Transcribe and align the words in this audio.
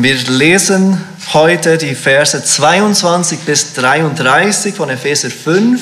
Wir 0.00 0.14
lesen 0.14 1.04
heute 1.32 1.76
die 1.76 1.96
Verse 1.96 2.40
22 2.40 3.40
bis 3.40 3.72
33 3.72 4.72
von 4.72 4.90
Epheser 4.90 5.28
5. 5.28 5.80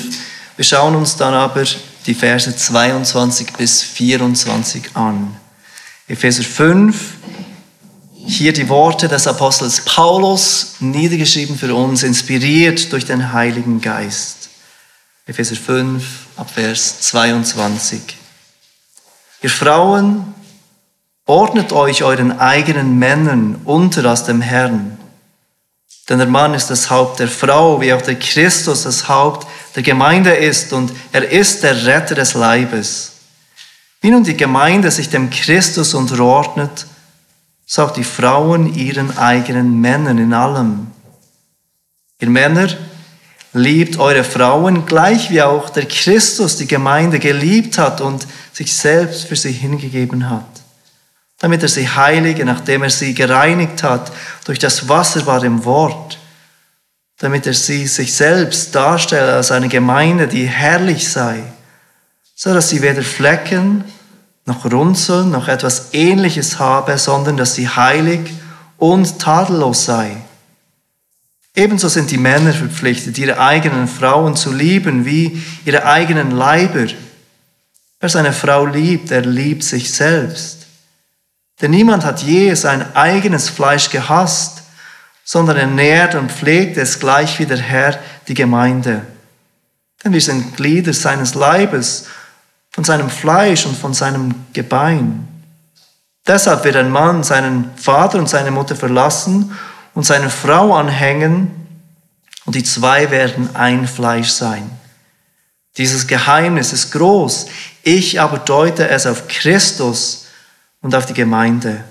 Wir 0.57 0.65
schauen 0.65 0.96
uns 0.96 1.17
dann 1.17 1.35
aber 1.35 1.65
die 2.07 2.15
Verse 2.15 2.57
22 2.57 3.52
bis 3.52 3.83
24 3.83 4.97
an. 4.97 5.37
Epheser 6.08 6.44
5, 6.44 6.97
hier 8.25 8.55
die 8.55 8.71
Worte 8.71 9.07
des 9.07 9.27
Apostels 9.27 9.83
Paulus, 9.84 10.77
niedergeschrieben 10.80 11.59
für 11.59 11.75
uns, 11.75 12.03
inspiriert 12.03 12.91
durch 12.93 13.05
den 13.05 13.35
Heiligen 13.35 13.83
Geist. 13.83 14.48
Epheser 15.27 15.57
5, 15.57 16.03
ab 16.37 16.51
Vers 16.55 17.03
22. 17.03 18.01
Ihr 19.43 19.51
Frauen, 19.51 20.35
Ordnet 21.29 21.73
euch 21.73 22.05
euren 22.05 22.39
eigenen 22.39 23.01
Männern 23.01 23.61
unter 23.65 24.05
als 24.05 24.23
dem 24.23 24.41
Herrn. 24.41 24.97
Denn 26.09 26.19
der 26.19 26.29
Mann 26.29 26.55
ist 26.55 26.69
das 26.69 26.89
Haupt 26.89 27.19
der 27.19 27.27
Frau, 27.27 27.80
wie 27.80 27.93
auch 27.93 28.03
der 28.03 28.15
Christus 28.15 28.84
das 28.84 29.09
Haupt 29.09 29.45
der 29.75 29.83
Gemeinde 29.83 30.31
ist 30.31 30.73
und 30.73 30.93
er 31.11 31.29
ist 31.29 31.65
der 31.65 31.84
Retter 31.84 32.15
des 32.15 32.34
Leibes. 32.34 33.15
Wie 34.01 34.11
nun 34.11 34.23
die 34.23 34.37
Gemeinde 34.37 34.89
sich 34.93 35.11
dem 35.11 35.29
Christus 35.31 35.95
unterordnet, 35.95 36.87
so 37.67 37.83
auch 37.83 37.91
die 37.91 38.05
Frauen 38.05 38.73
ihren 38.73 39.19
eigenen 39.19 39.81
Männern 39.81 40.19
in 40.19 40.33
allem. 40.33 40.93
Ihr 42.20 42.31
Männer, 42.31 42.69
liebt 43.53 43.98
eure 43.98 44.23
Frauen 44.23 44.87
gleich 44.87 45.31
wie 45.31 45.43
auch 45.43 45.70
der 45.70 45.87
Christus 45.87 46.56
die 46.56 46.69
Gemeinde 46.69 47.19
geliebt 47.19 47.79
hat 47.79 48.01
und 48.01 48.29
sich 48.53 48.73
selbst 48.73 49.25
für 49.25 49.34
sie 49.34 49.51
hingegeben 49.51 50.31
hat 50.31 50.55
damit 51.39 51.63
er 51.63 51.69
sie 51.69 51.89
heilige, 51.89 52.45
nachdem 52.45 52.83
er 52.83 52.91
sie 52.91 53.15
gereinigt 53.15 53.83
hat 53.83 54.11
durch 54.45 54.59
das 54.59 54.89
wasserbare 54.89 55.65
Wort, 55.65 56.19
damit 57.19 57.47
er 57.47 57.55
sie 57.55 57.87
sich 57.87 58.15
selbst 58.15 58.75
darstelle 58.75 59.34
als 59.34 59.51
eine 59.51 59.69
Gemeinde, 59.69 60.28
die 60.28 60.47
herrlich 60.47 61.09
sei, 61.09 61.43
so 62.34 62.53
dass 62.53 62.69
sie 62.69 62.83
weder 62.83 63.03
Flecken 63.03 63.84
noch 64.47 64.65
Runzeln 64.65 65.31
noch 65.31 65.48
etwas 65.48 65.89
Ähnliches 65.93 66.59
habe, 66.59 66.97
sondern 66.98 67.37
dass 67.37 67.55
sie 67.55 67.69
heilig 67.69 68.21
und 68.78 69.19
tadellos 69.19 69.84
sei. 69.84 70.17
Ebenso 71.55 71.89
sind 71.89 72.11
die 72.11 72.19
Männer 72.19 72.53
verpflichtet, 72.53 73.19
ihre 73.19 73.41
eigenen 73.41 73.89
Frauen 73.89 74.37
zu 74.37 74.53
lieben 74.53 75.06
wie 75.06 75.43
ihre 75.65 75.87
eigenen 75.87 76.31
Leiber. 76.31 76.87
Wer 77.98 78.09
seine 78.09 78.34
Frau 78.34 78.67
liebt, 78.67 79.11
er 79.11 79.23
liebt 79.23 79.65
sich 79.65 79.91
selbst. 79.91 80.56
Denn 81.61 81.71
niemand 81.71 82.05
hat 82.05 82.23
je 82.23 82.55
sein 82.55 82.95
eigenes 82.95 83.49
Fleisch 83.49 83.91
gehasst, 83.91 84.62
sondern 85.25 85.57
er 85.57 85.67
nährt 85.67 86.15
und 86.15 86.31
pflegt 86.31 86.77
es 86.77 87.01
gleich 87.01 87.39
wie 87.39 87.47
der 87.47 87.59
Herr 87.59 87.99
die 88.29 88.35
Gemeinde. 88.35 89.03
Denn 90.05 90.12
wir 90.12 90.21
sind 90.21 90.57
Glieder 90.57 90.93
seines 90.93 91.34
Leibes, 91.34 92.07
von 92.71 92.84
seinem 92.84 93.09
Fleisch 93.09 93.65
und 93.65 93.77
von 93.77 93.95
seinem 93.95 94.34
Gebein. 94.53 95.27
Deshalb 96.27 96.65
wird 96.65 96.77
ein 96.77 96.91
Mann 96.91 97.25
seinen 97.25 97.71
Vater 97.77 98.19
und 98.19 98.29
seine 98.29 98.51
Mutter 98.51 98.77
verlassen 98.77 99.57
und 99.95 100.05
seine 100.05 100.29
Frau 100.29 100.75
anhängen, 100.75 101.53
und 102.45 102.55
die 102.55 102.62
zwei 102.62 103.11
werden 103.11 103.57
ein 103.57 103.89
Fleisch 103.89 104.29
sein. 104.29 104.71
Dieses 105.79 106.07
Geheimnis 106.07 106.73
ist 106.73 106.93
groß, 106.93 107.47
ich 107.83 108.21
aber 108.21 108.39
deute 108.39 108.89
es 108.89 109.07
auf 109.07 109.27
Christus, 109.27 110.25
und 110.87 110.95
auf 110.95 111.05
die 111.06 111.15
Gemeinde. 111.15 111.83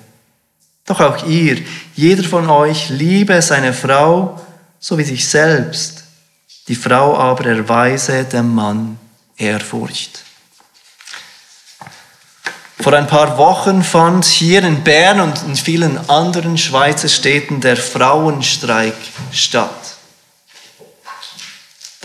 Doch 0.85 1.01
auch 1.01 1.27
ihr, 1.27 1.57
jeder 1.95 2.23
von 2.23 2.49
euch, 2.49 2.87
liebe 2.89 3.41
seine 3.41 3.73
Frau 3.73 4.39
so 4.79 4.97
wie 4.97 5.03
sich 5.03 5.27
selbst. 5.27 6.05
Die 6.69 6.75
Frau 6.75 7.17
aber 7.17 7.47
erweise 7.47 8.23
dem 8.23 8.55
Mann 8.55 8.97
Ehrfurcht. 9.35 10.23
Vor 12.79 12.93
ein 12.93 13.07
paar 13.07 13.37
Wochen 13.37 13.83
fand 13.83 14.23
hier 14.23 14.63
in 14.63 14.83
Bern 14.83 15.19
und 15.19 15.43
in 15.43 15.55
vielen 15.57 16.07
anderen 16.07 16.57
Schweizer 16.57 17.09
Städten 17.09 17.59
der 17.59 17.77
Frauenstreik 17.77 18.95
statt. 19.31 19.84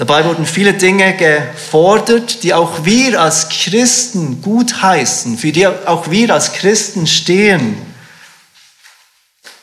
Dabei 0.01 0.25
wurden 0.25 0.47
viele 0.47 0.73
Dinge 0.73 1.15
gefordert, 1.15 2.43
die 2.43 2.55
auch 2.55 2.87
wir 2.87 3.21
als 3.21 3.51
Christen 3.51 4.41
gutheißen, 4.41 5.37
für 5.37 5.53
die 5.53 5.67
auch 5.67 6.11
wir 6.11 6.33
als 6.33 6.55
Christen 6.55 7.07
stehen. 7.07 7.77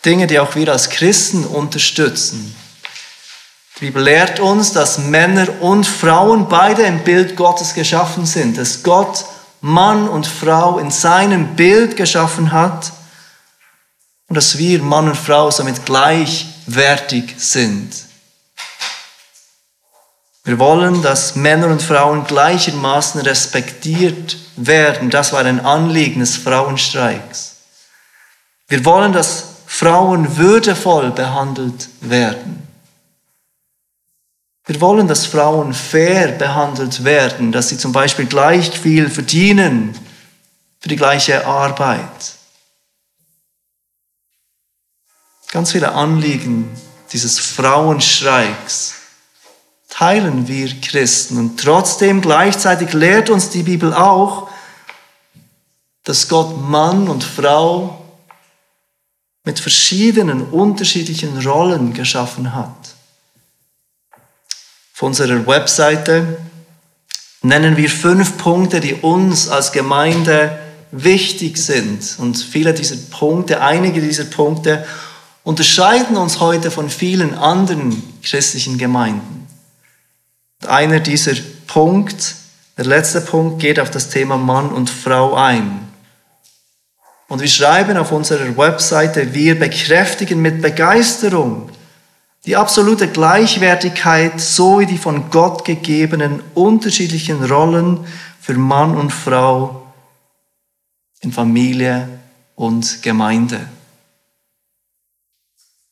Dinge, 0.06 0.28
die 0.28 0.38
auch 0.40 0.54
wir 0.54 0.72
als 0.72 0.92
Christen 0.92 1.44
unterstützen. 1.44 2.56
Die 3.78 3.86
Bibel 3.86 4.04
lehrt 4.04 4.40
uns, 4.40 4.74
dass 4.74 5.00
Männer 5.00 5.60
und 5.60 5.88
Frauen 5.88 6.48
beide 6.48 6.84
im 6.84 7.00
Bild 7.00 7.36
Gottes 7.36 7.74
geschaffen 7.74 8.28
sind, 8.28 8.60
dass 8.60 8.84
Gott 8.84 9.26
Mann 9.62 10.08
und 10.08 10.28
Frau 10.28 10.78
in 10.78 10.92
seinem 10.92 11.56
Bild 11.56 11.98
geschaffen 11.98 12.52
hat 12.52 12.92
und 14.28 14.36
dass 14.36 14.60
wir 14.60 14.84
Mann 14.84 15.08
und 15.08 15.18
Frau 15.18 15.50
somit 15.50 15.84
gleichwertig 15.84 17.34
sind. 17.40 18.07
Wir 20.48 20.60
wollen, 20.60 21.02
dass 21.02 21.36
Männer 21.36 21.68
und 21.68 21.82
Frauen 21.82 22.24
gleichermaßen 22.24 23.20
respektiert 23.20 24.38
werden. 24.56 25.10
Das 25.10 25.34
war 25.34 25.44
ein 25.44 25.60
Anliegen 25.60 26.22
des 26.22 26.38
Frauenstreiks. 26.38 27.58
Wir 28.70 28.86
wollen, 28.86 29.12
dass 29.12 29.44
Frauen 29.66 30.38
würdevoll 30.38 31.12
behandelt 31.12 31.90
werden. 32.00 32.66
Wir 34.66 34.80
wollen, 34.80 35.10
dass 35.10 35.26
Frauen 35.26 35.74
fair 35.74 36.30
behandelt 36.30 37.04
werden, 37.04 37.52
dass 37.52 37.68
sie 37.68 37.78
zum 37.78 37.92
Beispiel 37.92 38.26
gleich 38.26 38.70
viel 38.70 39.10
verdienen 39.10 40.00
für 40.80 40.88
die 40.88 40.96
gleiche 40.96 41.46
Arbeit. 41.46 42.36
Ganz 45.52 45.74
viele 45.74 45.92
Anliegen 45.92 46.70
dieses 47.12 47.38
Frauenstreiks 47.38 48.97
teilen 49.90 50.48
wir 50.48 50.70
Christen. 50.82 51.38
Und 51.38 51.60
trotzdem 51.60 52.22
gleichzeitig 52.22 52.94
lehrt 52.94 53.30
uns 53.30 53.50
die 53.50 53.64
Bibel 53.64 53.94
auch, 53.94 54.50
dass 56.04 56.28
Gott 56.28 56.62
Mann 56.62 57.10
und 57.10 57.24
Frau 57.24 58.06
mit 59.44 59.60
verschiedenen 59.60 60.42
unterschiedlichen 60.42 61.38
Rollen 61.46 61.94
geschaffen 61.94 62.54
hat. 62.54 62.96
Auf 64.94 65.04
unserer 65.04 65.46
Webseite 65.46 66.38
nennen 67.42 67.78
wir 67.78 67.90
fünf 67.90 68.38
Punkte, 68.38 68.80
die 68.80 68.96
uns 68.96 69.48
als 69.48 69.72
Gemeinde 69.72 70.60
wichtig 70.92 71.58
sind. 71.58 72.18
Und 72.20 72.38
viele 72.38 72.74
dieser 72.74 72.96
Punkte, 72.96 73.62
einige 73.62 74.02
dieser 74.02 74.26
Punkte 74.26 74.86
unterscheiden 75.44 76.18
uns 76.18 76.40
heute 76.40 76.72
von 76.72 76.90
vielen 76.90 77.34
anderen 77.34 78.02
christlichen 78.24 78.78
Gemeinden. 78.78 79.37
Einer 80.66 81.00
dieser 81.00 81.34
Punkt, 81.68 82.36
der 82.78 82.86
letzte 82.86 83.22
Punkt, 83.22 83.60
geht 83.60 83.80
auf 83.80 83.92
das 83.92 84.10
Thema 84.10 84.38
Mann 84.38 84.70
und 84.70 84.90
Frau 84.90 85.36
ein. 85.36 85.88
Und 87.28 87.42
wir 87.42 87.48
schreiben 87.48 87.98
auf 87.98 88.12
unserer 88.12 88.58
Webseite, 88.58 89.34
wir 89.34 89.60
bekräftigen 89.60 90.42
mit 90.42 90.62
Begeisterung 90.62 91.70
die 92.46 92.56
absolute 92.56 93.10
Gleichwertigkeit 93.10 94.40
sowie 94.40 94.86
die 94.86 94.98
von 94.98 95.30
Gott 95.30 95.66
gegebenen 95.66 96.42
unterschiedlichen 96.54 97.44
Rollen 97.44 98.06
für 98.40 98.54
Mann 98.54 98.96
und 98.96 99.12
Frau 99.12 99.92
in 101.20 101.34
Familie 101.34 102.08
und 102.56 103.04
Gemeinde. 103.04 103.60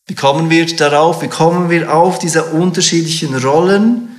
Wie 0.07 0.15
kommen 0.15 0.49
wir 0.49 0.65
darauf? 0.75 1.21
Wie 1.21 1.27
kommen 1.27 1.69
wir 1.69 1.93
auf 1.93 2.19
diese 2.19 2.45
unterschiedlichen 2.45 3.35
Rollen? 3.35 4.14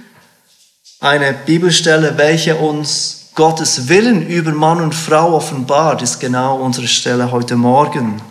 Eine 1.01 1.33
Bibelstelle, 1.33 2.17
welche 2.17 2.57
uns 2.57 3.31
Gottes 3.35 3.89
Willen 3.89 4.27
über 4.27 4.53
Mann 4.53 4.81
und 4.81 4.95
Frau 4.95 5.35
offenbart, 5.35 6.01
ist 6.01 6.21
genau 6.21 6.57
unsere 6.57 6.89
Stelle 6.89 7.31
heute 7.31 7.57
Morgen. 7.57 8.23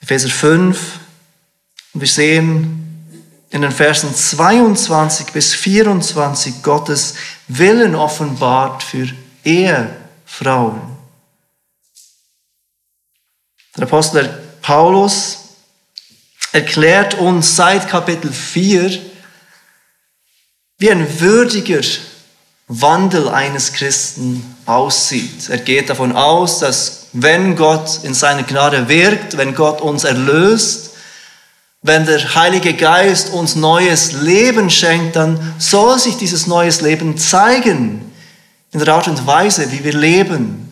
Epheser 0.00 0.28
5. 0.28 1.00
Und 1.94 2.00
wir 2.00 2.08
sehen 2.08 2.80
in 3.50 3.62
den 3.62 3.72
Versen 3.72 4.14
22 4.14 5.32
bis 5.32 5.54
24 5.54 6.62
Gottes 6.62 7.14
Willen 7.48 7.94
offenbart 7.94 8.82
für 8.82 9.08
Ehefrauen. 9.44 10.80
Der 13.76 13.84
Apostel 13.84 14.28
Paulus 14.62 15.38
erklärt 16.52 17.14
uns 17.14 17.56
seit 17.56 17.88
Kapitel 17.88 18.32
4, 18.32 19.13
wie 20.84 20.90
ein 20.90 21.18
würdiger 21.18 21.80
Wandel 22.68 23.30
eines 23.30 23.72
Christen 23.72 24.54
aussieht. 24.66 25.48
Er 25.48 25.56
geht 25.56 25.88
davon 25.88 26.12
aus, 26.14 26.58
dass 26.58 27.06
wenn 27.14 27.56
Gott 27.56 28.00
in 28.02 28.12
seiner 28.12 28.42
Gnade 28.42 28.86
wirkt, 28.86 29.38
wenn 29.38 29.54
Gott 29.54 29.80
uns 29.80 30.04
erlöst, 30.04 30.90
wenn 31.80 32.04
der 32.04 32.34
Heilige 32.34 32.74
Geist 32.74 33.32
uns 33.32 33.56
neues 33.56 34.12
Leben 34.12 34.68
schenkt, 34.68 35.16
dann 35.16 35.54
soll 35.56 35.98
sich 35.98 36.18
dieses 36.18 36.46
neues 36.46 36.82
Leben 36.82 37.16
zeigen 37.16 38.12
in 38.70 38.78
der 38.78 38.94
Art 38.94 39.08
und 39.08 39.26
Weise, 39.26 39.72
wie 39.72 39.84
wir 39.84 39.94
leben. 39.94 40.70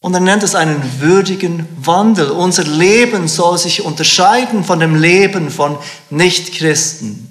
Und 0.00 0.14
er 0.14 0.20
nennt 0.20 0.42
es 0.42 0.54
einen 0.54 0.82
würdigen 1.00 1.68
Wandel. 1.76 2.30
Unser 2.30 2.64
Leben 2.64 3.28
soll 3.28 3.58
sich 3.58 3.84
unterscheiden 3.84 4.64
von 4.64 4.80
dem 4.80 4.94
Leben 4.94 5.50
von 5.50 5.76
Nichtchristen. 6.08 7.29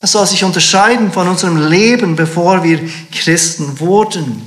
Es 0.00 0.12
soll 0.12 0.26
sich 0.26 0.44
unterscheiden 0.44 1.12
von 1.12 1.26
unserem 1.26 1.68
Leben, 1.68 2.14
bevor 2.14 2.62
wir 2.62 2.80
Christen 3.10 3.80
wurden. 3.80 4.42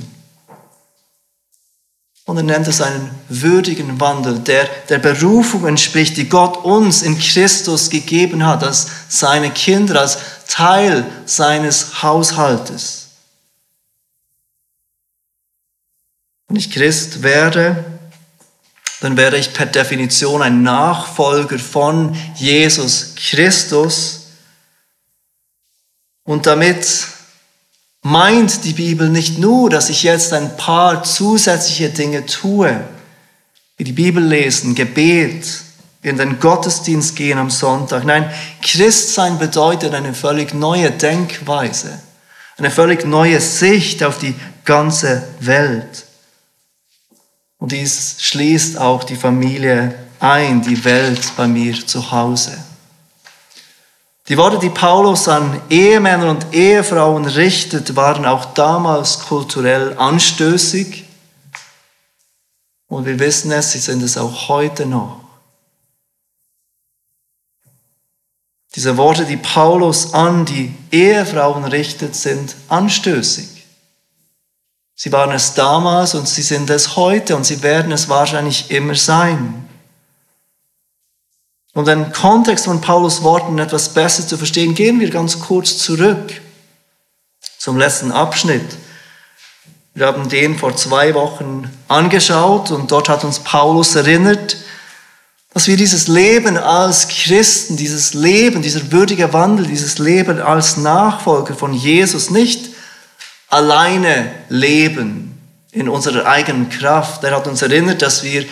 Und 2.24 2.36
er 2.36 2.42
nennt 2.44 2.68
es 2.68 2.80
einen 2.80 3.10
würdigen 3.28 4.00
Wandel, 4.00 4.38
der 4.38 4.64
der 4.88 4.98
Berufung 4.98 5.66
entspricht, 5.66 6.16
die 6.16 6.28
Gott 6.28 6.64
uns 6.64 7.02
in 7.02 7.18
Christus 7.18 7.90
gegeben 7.90 8.46
hat, 8.46 8.62
als 8.62 8.86
seine 9.08 9.50
Kinder, 9.50 10.00
als 10.00 10.18
Teil 10.48 11.04
seines 11.26 12.02
Haushaltes. 12.02 13.08
Wenn 16.48 16.56
ich 16.56 16.70
Christ 16.70 17.22
werde, 17.22 17.84
dann 19.00 19.16
werde 19.16 19.36
ich 19.36 19.52
per 19.52 19.66
Definition 19.66 20.42
ein 20.42 20.62
Nachfolger 20.62 21.58
von 21.58 22.16
Jesus 22.36 23.14
Christus. 23.16 24.21
Und 26.24 26.46
damit 26.46 26.86
meint 28.02 28.64
die 28.64 28.72
Bibel 28.72 29.08
nicht 29.08 29.38
nur, 29.38 29.70
dass 29.70 29.88
ich 29.88 30.02
jetzt 30.02 30.32
ein 30.32 30.56
paar 30.56 31.02
zusätzliche 31.04 31.90
Dinge 31.90 32.26
tue, 32.26 32.82
wie 33.76 33.84
die 33.84 33.92
Bibel 33.92 34.22
lesen, 34.22 34.74
Gebet, 34.74 35.62
in 36.02 36.16
den 36.16 36.40
Gottesdienst 36.40 37.14
gehen 37.14 37.38
am 37.38 37.50
Sonntag. 37.50 38.04
Nein, 38.04 38.30
Christsein 38.60 39.38
bedeutet 39.38 39.94
eine 39.94 40.14
völlig 40.14 40.52
neue 40.52 40.90
Denkweise, 40.90 42.00
eine 42.58 42.70
völlig 42.70 43.06
neue 43.06 43.40
Sicht 43.40 44.02
auf 44.02 44.18
die 44.18 44.34
ganze 44.64 45.22
Welt. 45.40 46.06
Und 47.58 47.70
dies 47.70 48.16
schließt 48.18 48.78
auch 48.78 49.04
die 49.04 49.14
Familie 49.14 49.94
ein, 50.18 50.62
die 50.62 50.84
Welt 50.84 51.36
bei 51.36 51.46
mir 51.46 51.86
zu 51.86 52.10
Hause. 52.10 52.52
Die 54.32 54.38
Worte, 54.38 54.58
die 54.58 54.70
Paulus 54.70 55.28
an 55.28 55.60
Ehemänner 55.68 56.30
und 56.30 56.54
Ehefrauen 56.54 57.26
richtet, 57.26 57.96
waren 57.96 58.24
auch 58.24 58.54
damals 58.54 59.18
kulturell 59.18 59.94
anstößig. 59.98 61.04
Und 62.88 63.04
wir 63.04 63.18
wissen 63.18 63.52
es, 63.52 63.72
sie 63.72 63.78
sind 63.78 64.02
es 64.02 64.16
auch 64.16 64.48
heute 64.48 64.86
noch. 64.86 65.20
Diese 68.74 68.96
Worte, 68.96 69.26
die 69.26 69.36
Paulus 69.36 70.14
an 70.14 70.46
die 70.46 70.74
Ehefrauen 70.90 71.64
richtet, 71.64 72.16
sind 72.16 72.56
anstößig. 72.70 73.66
Sie 74.94 75.12
waren 75.12 75.32
es 75.32 75.52
damals 75.52 76.14
und 76.14 76.26
sie 76.26 76.40
sind 76.40 76.70
es 76.70 76.96
heute 76.96 77.36
und 77.36 77.44
sie 77.44 77.62
werden 77.62 77.92
es 77.92 78.08
wahrscheinlich 78.08 78.70
immer 78.70 78.94
sein. 78.94 79.68
Um 81.74 81.86
den 81.86 82.12
Kontext 82.12 82.66
von 82.66 82.82
Paulus 82.82 83.22
Worten 83.22 83.58
etwas 83.58 83.94
besser 83.94 84.26
zu 84.26 84.36
verstehen, 84.36 84.74
gehen 84.74 85.00
wir 85.00 85.08
ganz 85.08 85.40
kurz 85.40 85.78
zurück 85.78 86.40
zum 87.56 87.78
letzten 87.78 88.12
Abschnitt. 88.12 88.76
Wir 89.94 90.06
haben 90.06 90.28
den 90.28 90.58
vor 90.58 90.76
zwei 90.76 91.14
Wochen 91.14 91.70
angeschaut 91.88 92.70
und 92.70 92.90
dort 92.90 93.08
hat 93.08 93.24
uns 93.24 93.38
Paulus 93.38 93.94
erinnert, 93.94 94.56
dass 95.54 95.66
wir 95.66 95.76
dieses 95.76 96.08
Leben 96.08 96.56
als 96.56 97.08
Christen, 97.08 97.76
dieses 97.76 98.14
Leben, 98.14 98.62
dieser 98.62 98.92
würdige 98.92 99.32
Wandel, 99.32 99.66
dieses 99.66 99.98
Leben 99.98 100.40
als 100.40 100.76
Nachfolger 100.76 101.54
von 101.54 101.72
Jesus 101.72 102.30
nicht 102.30 102.70
alleine 103.48 104.32
leben 104.48 105.38
in 105.72 105.88
unserer 105.88 106.26
eigenen 106.26 106.68
Kraft. 106.68 107.24
Er 107.24 107.36
hat 107.36 107.46
uns 107.46 107.62
erinnert, 107.62 108.02
dass 108.02 108.22
wir 108.22 108.44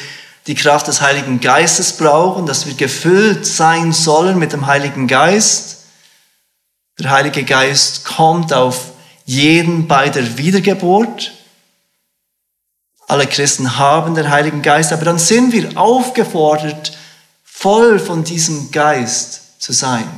die 0.46 0.54
Kraft 0.54 0.88
des 0.88 1.00
Heiligen 1.00 1.40
Geistes 1.40 1.96
brauchen, 1.96 2.46
dass 2.46 2.66
wir 2.66 2.74
gefüllt 2.74 3.46
sein 3.46 3.92
sollen 3.92 4.38
mit 4.38 4.52
dem 4.52 4.66
Heiligen 4.66 5.06
Geist. 5.06 5.84
Der 6.98 7.10
Heilige 7.10 7.44
Geist 7.44 8.04
kommt 8.04 8.52
auf 8.52 8.92
jeden 9.24 9.86
bei 9.86 10.08
der 10.08 10.38
Wiedergeburt. 10.38 11.32
Alle 13.06 13.26
Christen 13.26 13.76
haben 13.78 14.14
den 14.14 14.30
Heiligen 14.30 14.62
Geist, 14.62 14.92
aber 14.92 15.04
dann 15.04 15.18
sind 15.18 15.52
wir 15.52 15.76
aufgefordert, 15.76 16.96
voll 17.42 17.98
von 17.98 18.24
diesem 18.24 18.70
Geist 18.70 19.60
zu 19.60 19.72
sein. 19.72 20.08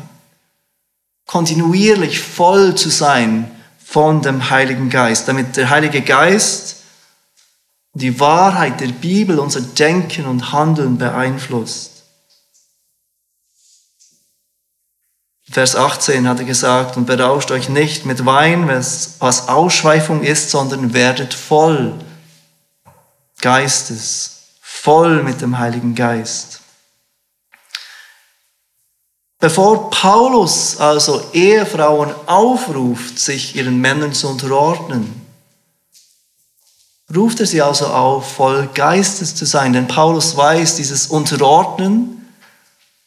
Kontinuierlich 1.27 2.21
voll 2.21 2.75
zu 2.75 2.91
sein 2.91 3.51
von 3.85 4.23
dem 4.23 4.51
Heiligen 4.51 4.91
Geist, 4.91 5.27
damit 5.27 5.57
der 5.57 5.71
Heilige 5.71 6.03
Geist 6.03 6.82
die 7.95 8.19
Wahrheit 8.19 8.81
der 8.81 8.89
Bibel 8.89 9.39
unser 9.39 9.61
Denken 9.61 10.27
und 10.27 10.53
Handeln 10.53 10.99
beeinflusst. 10.99 11.91
Vers 15.51 15.77
18 15.77 16.27
hat 16.27 16.39
er 16.39 16.47
gesagt, 16.47 16.97
und 16.97 17.05
berauscht 17.05 17.51
euch 17.51 17.69
nicht 17.69 18.07
mit 18.07 18.25
Wein, 18.25 18.69
was, 18.69 19.49
Ausschweifung 19.49 20.23
ist, 20.23 20.51
sondern 20.51 20.95
werdet 20.95 21.35
voll 21.35 21.93
Geistes, 23.43 24.45
voll 24.63 25.23
mit 25.23 25.43
dem 25.43 25.59
Heiligen 25.59 25.95
Geist. 25.95 26.61
Bevor 29.41 29.91
Paulus 29.91 30.79
also 30.79 31.23
Ehefrauen 31.33 32.15
aufruft, 32.27 33.19
sich 33.19 33.57
ihren 33.57 33.79
Männern 33.79 34.15
zu 34.15 34.29
unterordnen, 34.29 35.22
ruft 37.15 37.41
er 37.41 37.47
sie 37.47 37.63
also 37.63 37.87
auf, 37.87 38.33
voll 38.35 38.69
Geistes 38.75 39.35
zu 39.35 39.45
sein. 39.45 39.73
Denn 39.73 39.89
Paulus 39.89 40.37
weiß, 40.37 40.77
dieses 40.77 41.07
Unterordnen, 41.07 42.27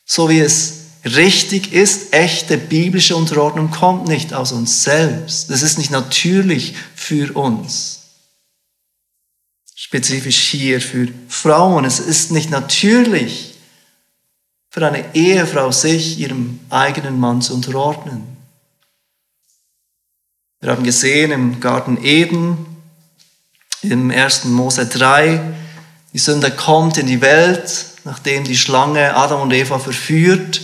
so 0.06 0.30
wie 0.30 0.40
es 0.40 0.86
richtig 1.06 1.74
ist, 1.74 2.14
echte 2.14 2.58
biblische 2.58 3.16
Unterordnung 3.16 3.72
kommt 3.72 4.08
nicht 4.08 4.34
aus 4.34 4.52
uns 4.52 4.84
selbst. 4.84 5.50
Das 5.50 5.62
ist 5.62 5.78
nicht 5.78 5.92
natürlich 5.92 6.76
für 6.96 7.36
uns. 7.36 8.02
Spezifisch 9.76 10.40
hier 10.50 10.82
für 10.82 11.08
Frauen. 11.28 11.86
Es 11.86 12.00
ist 12.00 12.32
nicht 12.32 12.50
natürlich 12.50 13.56
für 14.70 14.86
eine 14.86 15.16
Ehefrau, 15.16 15.72
sich 15.72 16.20
ihrem 16.20 16.60
eigenen 16.70 17.20
Mann 17.20 17.42
zu 17.42 17.54
unterordnen. 17.54 18.24
Wir 20.60 20.72
haben 20.72 20.84
gesehen 20.84 21.32
im 21.32 21.60
Garten 21.60 22.04
Eden, 22.04 22.75
im 23.92 24.12
1. 24.12 24.46
Mose 24.46 24.86
3. 24.86 25.54
Die 26.14 26.20
Sünde 26.20 26.52
kommt 26.52 26.98
in 26.98 27.08
die 27.08 27.22
Welt, 27.22 27.86
nachdem 28.04 28.44
die 28.44 28.58
Schlange 28.58 29.16
Adam 29.16 29.42
und 29.42 29.54
Eva 29.54 29.80
verführt. 29.80 30.62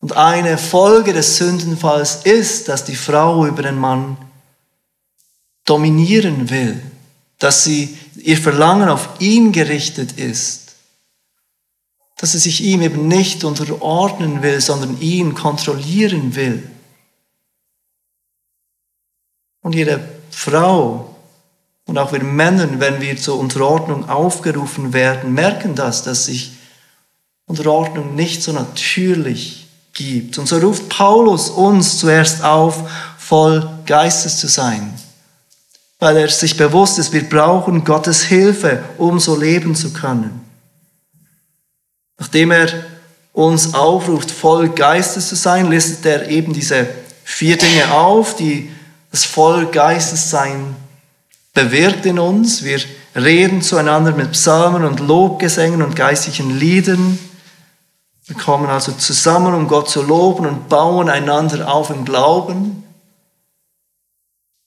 Und 0.00 0.16
eine 0.16 0.58
Folge 0.58 1.12
des 1.12 1.36
Sündenfalls 1.36 2.22
ist, 2.24 2.68
dass 2.68 2.84
die 2.84 2.96
Frau 2.96 3.46
über 3.46 3.62
den 3.62 3.78
Mann 3.78 4.16
dominieren 5.64 6.50
will, 6.50 6.82
dass 7.38 7.64
sie 7.64 7.96
ihr 8.16 8.38
Verlangen 8.38 8.88
auf 8.88 9.08
ihn 9.20 9.52
gerichtet 9.52 10.12
ist, 10.12 10.74
dass 12.16 12.32
sie 12.32 12.38
sich 12.38 12.62
ihm 12.62 12.82
eben 12.82 13.08
nicht 13.08 13.44
unterordnen 13.44 14.42
will, 14.42 14.60
sondern 14.60 15.00
ihn 15.00 15.34
kontrollieren 15.34 16.34
will. 16.34 16.68
Und 19.62 19.74
jede 19.74 20.06
Frau 20.30 21.09
und 21.86 21.98
auch 21.98 22.12
wir 22.12 22.22
Männern, 22.22 22.80
wenn 22.80 23.00
wir 23.00 23.16
zur 23.16 23.38
Unterordnung 23.38 24.08
aufgerufen 24.08 24.92
werden, 24.92 25.34
merken 25.34 25.74
das, 25.74 26.02
dass 26.02 26.26
sich 26.26 26.52
Unterordnung 27.46 28.14
nicht 28.14 28.42
so 28.42 28.52
natürlich 28.52 29.66
gibt. 29.92 30.38
Und 30.38 30.46
so 30.46 30.58
ruft 30.58 30.88
Paulus 30.88 31.50
uns 31.50 31.98
zuerst 31.98 32.44
auf, 32.44 32.88
voll 33.18 33.68
Geistes 33.86 34.38
zu 34.38 34.46
sein, 34.46 34.94
weil 35.98 36.16
er 36.16 36.28
sich 36.28 36.56
bewusst 36.56 36.98
ist, 36.98 37.12
wir 37.12 37.28
brauchen 37.28 37.84
Gottes 37.84 38.22
Hilfe, 38.22 38.82
um 38.98 39.18
so 39.18 39.36
leben 39.36 39.74
zu 39.74 39.92
können. 39.92 40.40
Nachdem 42.18 42.50
er 42.52 42.68
uns 43.32 43.74
aufruft, 43.74 44.30
voll 44.30 44.68
Geistes 44.68 45.28
zu 45.28 45.36
sein, 45.36 45.70
listet 45.70 46.06
er 46.06 46.28
eben 46.28 46.52
diese 46.52 46.88
vier 47.24 47.56
Dinge 47.56 47.92
auf, 47.92 48.36
die 48.36 48.70
das 49.10 49.24
voll 49.24 49.66
Geistes 49.66 50.30
sein 50.30 50.76
bewirkt 51.52 52.06
in 52.06 52.18
uns. 52.18 52.62
Wir 52.64 52.80
reden 53.14 53.62
zueinander 53.62 54.12
mit 54.12 54.32
Psalmen 54.32 54.84
und 54.84 55.00
Lobgesängen 55.00 55.82
und 55.82 55.96
geistlichen 55.96 56.58
Liedern. 56.58 57.18
Wir 58.26 58.36
kommen 58.36 58.66
also 58.66 58.92
zusammen, 58.92 59.54
um 59.54 59.66
Gott 59.66 59.90
zu 59.90 60.02
loben 60.02 60.46
und 60.46 60.68
bauen 60.68 61.08
einander 61.08 61.72
auf 61.72 61.90
im 61.90 62.04
Glauben. 62.04 62.84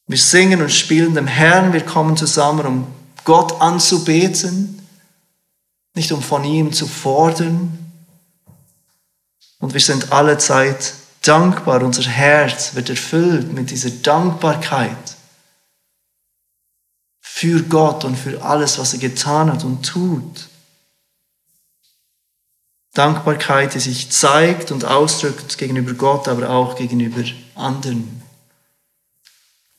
Wir 0.08 0.18
singen 0.18 0.62
und 0.62 0.72
spielen 0.72 1.16
dem 1.16 1.28
Herrn. 1.28 1.72
Wir 1.72 1.86
kommen 1.86 2.18
zusammen, 2.18 2.66
um 2.66 2.88
Gott 3.24 3.62
anzubeten, 3.62 4.86
nicht 5.96 6.12
um 6.12 6.22
von 6.22 6.44
ihm 6.44 6.74
zu 6.74 6.88
fordern. 6.88 7.80
Und 9.60 9.74
wir 9.74 9.80
sind 9.80 10.12
alle 10.12 10.38
Zeit 10.40 10.94
dankbar. 11.22 11.82
Unser 11.84 12.04
Herz 12.04 12.76
wird 12.76 12.90
erfüllt 12.90 13.54
mit 13.54 13.72
dieser 13.72 13.92
Dankbarkeit 13.92 15.13
für 17.36 17.64
Gott 17.64 18.06
und 18.06 18.16
für 18.16 18.44
alles, 18.44 18.78
was 18.78 18.94
er 18.94 19.00
getan 19.00 19.52
hat 19.52 19.64
und 19.64 19.84
tut. 19.84 20.50
Dankbarkeit, 22.94 23.74
die 23.74 23.80
sich 23.80 24.12
zeigt 24.12 24.72
und 24.72 24.86
ausdrückt 24.86 25.58
gegenüber 25.58 25.94
Gott, 25.96 26.28
aber 26.28 26.52
auch 26.52 26.76
gegenüber 26.76 27.24
anderen. 27.56 28.22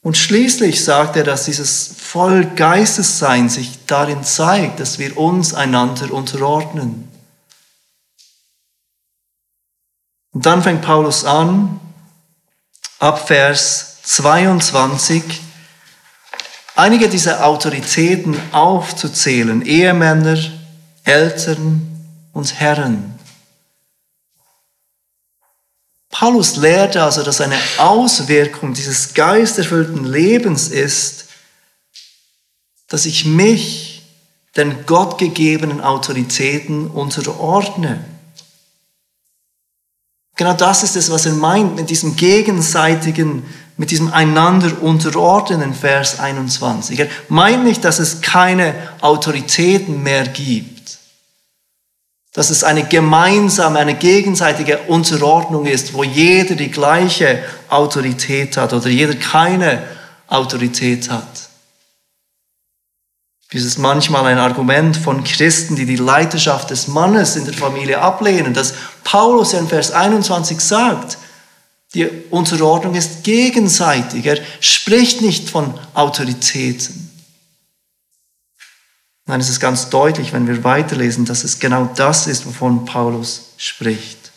Und 0.01 0.17
schließlich 0.17 0.83
sagt 0.83 1.15
er, 1.15 1.23
dass 1.23 1.45
dieses 1.45 1.95
voll 1.97 2.45
Geistessein 2.45 3.47
sich 3.47 3.85
darin 3.85 4.25
zeigt, 4.25 4.81
dass 4.81 4.99
wir 4.99 5.17
uns 5.17 5.53
einander 5.53 6.11
unterordnen. 6.11 7.07
Und 10.33 10.45
dann 10.45 10.61
fängt 10.61 10.81
Paulus 10.81 11.23
an, 11.23 11.79
ab 12.99 13.27
Vers 13.27 14.01
22, 14.03 15.44
einige 16.75 17.09
dieser 17.09 17.45
Autoritäten 17.45 18.37
aufzuzählen, 18.51 19.61
Ehemänner, 19.65 20.37
Eltern 21.03 22.07
und 22.33 22.59
Herren. 22.59 23.17
Paulus 26.09 26.55
lehrte 26.55 27.03
also, 27.03 27.23
dass 27.23 27.41
eine 27.41 27.57
Auswirkung 27.77 28.73
dieses 28.73 29.13
geisterfüllten 29.13 30.05
Lebens 30.05 30.69
ist, 30.69 31.25
dass 32.87 33.05
ich 33.05 33.25
mich 33.25 34.03
den 34.55 34.85
gottgegebenen 34.85 35.81
Autoritäten 35.81 36.87
unterordne. 36.87 38.03
Genau 40.37 40.53
das 40.53 40.83
ist 40.83 40.95
es, 40.95 41.11
was 41.11 41.25
er 41.25 41.33
meint 41.33 41.75
mit 41.75 41.89
diesem 41.89 42.15
gegenseitigen, 42.15 43.43
mit 43.77 43.91
diesem 43.91 44.11
einander 44.13 44.81
unterordnen 44.81 45.73
Vers 45.73 46.19
21. 46.19 46.99
Er 46.99 47.07
meint 47.27 47.63
nicht, 47.63 47.83
dass 47.83 47.99
es 47.99 48.21
keine 48.21 48.73
Autoritäten 49.01 50.01
mehr 50.01 50.25
gibt, 50.27 50.97
dass 52.33 52.49
es 52.49 52.63
eine 52.63 52.85
gemeinsame, 52.85 53.79
eine 53.79 53.95
gegenseitige 53.95 54.79
Unterordnung 54.87 55.65
ist, 55.65 55.93
wo 55.93 56.03
jeder 56.03 56.55
die 56.55 56.71
gleiche 56.71 57.43
Autorität 57.69 58.57
hat 58.57 58.73
oder 58.73 58.89
jeder 58.89 59.15
keine 59.15 59.83
Autorität 60.27 61.09
hat. 61.09 61.49
Dies 63.53 63.63
ist 63.63 63.77
manchmal 63.77 64.25
ein 64.25 64.37
Argument 64.37 64.97
von 64.97 65.23
Christen, 65.23 65.75
die 65.75 65.85
die 65.85 65.95
Leiterschaft 65.95 66.71
des 66.71 66.87
Mannes 66.87 67.35
in 67.35 67.45
der 67.45 67.53
Familie 67.53 68.01
ablehnen, 68.01 68.53
dass 68.53 68.73
Paulus 69.03 69.53
in 69.53 69.67
Vers 69.67 69.91
21 69.91 70.59
sagt, 70.59 71.17
die 71.95 72.07
Unterordnung 72.29 72.93
ist 72.93 73.23
gegenseitig. 73.23 74.25
Er 74.25 74.37
spricht 74.59 75.21
nicht 75.21 75.49
von 75.49 75.73
Autoritäten. 75.93 77.09
Nein, 79.25 79.39
es 79.39 79.49
ist 79.49 79.61
ganz 79.61 79.89
deutlich, 79.89 80.33
wenn 80.33 80.45
wir 80.45 80.63
weiterlesen, 80.63 81.25
dass 81.25 81.43
es 81.43 81.59
genau 81.59 81.89
das 81.95 82.27
ist, 82.27 82.45
wovon 82.45 82.85
Paulus 82.85 83.53
spricht. 83.57 84.31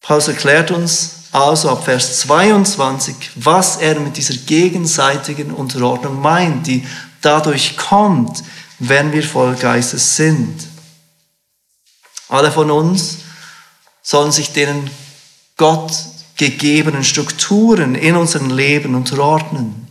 Paulus 0.00 0.28
erklärt 0.28 0.72
uns, 0.72 1.28
also 1.30 1.70
ab 1.70 1.84
Vers 1.84 2.18
22, 2.20 3.14
was 3.36 3.76
er 3.76 3.98
mit 4.00 4.16
dieser 4.16 4.34
gegenseitigen 4.34 5.52
Unterordnung 5.52 6.20
meint, 6.20 6.66
die 6.66 6.86
dadurch 7.22 7.76
kommt, 7.76 8.42
wenn 8.80 9.12
wir 9.12 9.22
voll 9.22 9.54
Geistes 9.54 10.16
sind. 10.16 10.66
Alle 12.28 12.50
von 12.50 12.70
uns 12.70 13.18
sollen 14.02 14.32
sich 14.32 14.52
den 14.52 14.90
Gott 15.56 15.92
gegebenen 16.36 17.04
Strukturen 17.04 17.94
in 17.94 18.16
unserem 18.16 18.50
Leben 18.50 18.94
unterordnen. 18.94 19.86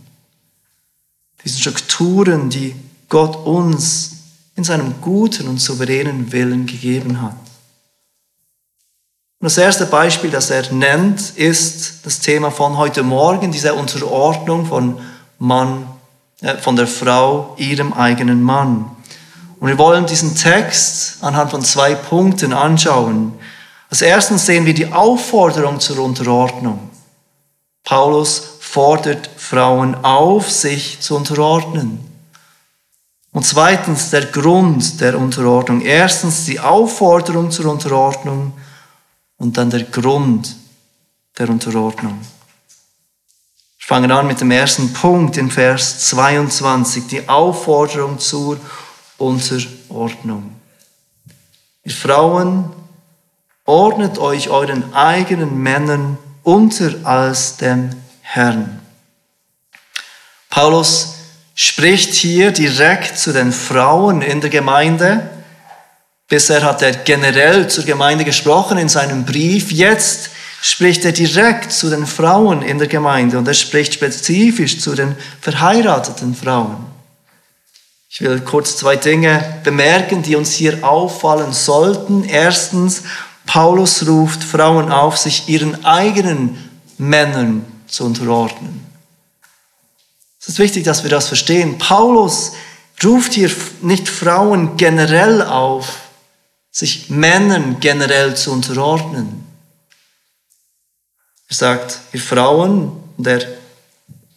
Diesen 1.44 1.60
Strukturen, 1.60 2.50
die 2.50 2.75
Gott 3.10 3.36
uns 3.46 4.12
in 4.56 4.63
seinem 4.63 4.96
guten 5.01 5.48
und 5.48 5.60
souveränen 5.60 6.32
Willen 6.32 6.65
gegeben 6.65 7.22
hat. 7.22 7.38
Und 9.39 9.46
das 9.46 9.58
erste 9.58 9.88
Beispiel, 9.88 10.30
das 10.30 10.51
er 10.51 10.72
nennt, 10.72 11.32
ist 11.32 12.06
das 12.06 12.20
Thema 12.20 12.51
von 12.51 12.77
heute 12.77 13.01
Morgen, 13.01 13.51
diese 13.51 13.74
Unterordnung 13.74 14.68
von 14.68 15.00
Mann, 15.39 15.88
äh, 16.41 16.58
von 16.58 16.75
der 16.75 16.86
Frau 16.86 17.56
ihrem 17.58 17.91
eigenen 17.94 18.44
Mann. 18.44 18.86
Und 19.60 19.68
wir 19.68 19.80
wollen 19.80 20.06
diesen 20.06 20.36
Text 20.36 21.24
anhand 21.24 21.51
von 21.51 21.63
zwei 21.63 21.96
Punkten 21.96 22.53
anschauen. 22.53 23.34
Als 23.91 24.01
erstens 24.01 24.45
sehen 24.45 24.65
wir 24.65 24.74
die 24.74 24.91
Aufforderung 24.91 25.81
zur 25.81 26.00
Unterordnung. 26.00 26.89
Paulus 27.83 28.41
fordert 28.62 29.29
Frauen 29.36 29.95
auf, 29.95 30.50
sich 30.50 31.01
zu 31.01 31.17
unterordnen. 31.17 32.00
Und 33.33 33.45
zweitens 33.45 34.10
der 34.10 34.27
Grund 34.27 35.01
der 35.01 35.19
Unterordnung. 35.19 35.81
Erstens 35.81 36.45
die 36.45 36.62
Aufforderung 36.62 37.51
zur 37.51 37.69
Unterordnung 37.69 38.53
und 39.36 39.57
dann 39.57 39.69
der 39.69 39.83
Grund 39.83 40.55
der 41.38 41.50
Unterordnung. 41.50 42.17
Wir 43.77 43.88
fangen 43.88 44.12
an 44.12 44.27
mit 44.27 44.39
dem 44.39 44.51
ersten 44.51 44.93
Punkt 44.93 45.36
in 45.36 45.51
Vers 45.51 46.07
22, 46.07 47.07
die 47.07 47.27
Aufforderung 47.27 48.19
zur 48.19 48.57
Unterordnung. 49.17 50.55
Ihr 51.83 51.91
Frauen, 51.91 52.80
ordnet 53.65 54.18
euch 54.18 54.50
euren 54.50 54.94
eigenen 54.94 55.62
Männern 55.62 56.18
unter 56.44 56.94
als 57.03 57.58
dem 57.58 57.89
Herrn. 58.22 58.80
Paulus 60.50 61.15
spricht 61.56 62.13
hier 62.13 62.51
direkt 62.51 63.18
zu 63.18 63.34
den 63.34 63.51
Frauen 63.51 64.22
in 64.22 64.41
der 64.41 64.50
Gemeinde 64.50 65.30
Bisher 66.32 66.63
hat 66.63 66.82
er 66.82 66.94
generell 66.94 67.68
zur 67.68 67.84
Gemeinde 67.84 68.24
gesprochen 68.24 68.77
in 68.77 68.88
seinem 68.88 69.25
Brief. 69.25 69.70
Jetzt 69.70 70.30
spricht 70.62 71.03
er 71.03 71.12
direkt 71.12 71.74
zu 71.74 71.89
den 71.89 72.08
Frauen 72.08 72.62
in 72.62 72.77
der 72.77 72.88
Gemeinde 72.88 73.38
und 73.38 73.46
er 73.50 73.53
spricht 73.53 73.96
spezifisch 73.96 74.80
zu 74.80 74.96
den 74.96 75.18
verheirateten 75.41 76.34
Frauen. 76.34 76.86
Ich 78.10 78.22
will 78.22 78.39
kurz 78.39 78.77
zwei 78.77 78.96
Dinge 78.96 79.44
bemerken, 79.65 80.24
die 80.24 80.38
uns 80.38 80.53
hier 80.53 80.86
auffallen 80.86 81.51
sollten. 81.51 82.24
Erstens, 82.24 83.03
Paulus 83.45 84.07
ruft 84.07 84.43
Frauen 84.43 84.91
auf, 84.91 85.17
sich 85.17 85.50
ihren 85.50 85.83
eigenen 85.86 86.69
Männern 86.98 87.65
zu 87.88 88.05
unterordnen. 88.05 88.86
Es 90.39 90.48
ist 90.48 90.60
wichtig, 90.60 90.83
dass 90.83 91.03
wir 91.03 91.10
das 91.10 91.27
verstehen. 91.27 91.77
Paulus 91.77 92.53
ruft 93.03 93.33
hier 93.33 93.51
nicht 93.81 94.10
Frauen 94.10 94.77
generell 94.77 95.41
auf, 95.41 95.98
sich 96.71 97.10
Männern 97.10 97.79
generell 97.79 98.36
zu 98.36 98.51
unterordnen. 98.51 99.43
Er 101.50 101.55
sagt, 101.55 102.00
ihr 102.13 102.21
Frauen, 102.21 102.91
und 103.17 103.27
er 103.27 103.45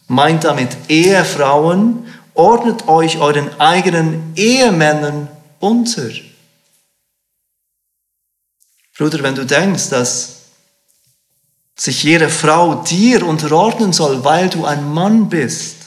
meint 0.09 0.45
damit 0.45 0.77
Ehefrauen, 0.89 2.07
ordnet 2.35 2.89
euch 2.89 3.19
euren 3.19 3.61
eigenen 3.61 4.33
Ehemännern 4.35 5.29
unter. 5.61 6.11
Bruder, 8.97 9.23
wenn 9.23 9.35
du 9.35 9.45
denkst, 9.45 9.91
dass 9.91 10.37
sich 11.77 12.05
jede 12.05 12.29
Frau 12.29 12.83
dir 12.83 13.27
unterordnen 13.27 13.93
soll, 13.93 14.25
weil 14.25 14.49
du 14.49 14.65
ein 14.65 14.93
Mann 14.93 15.29
bist, 15.29 15.85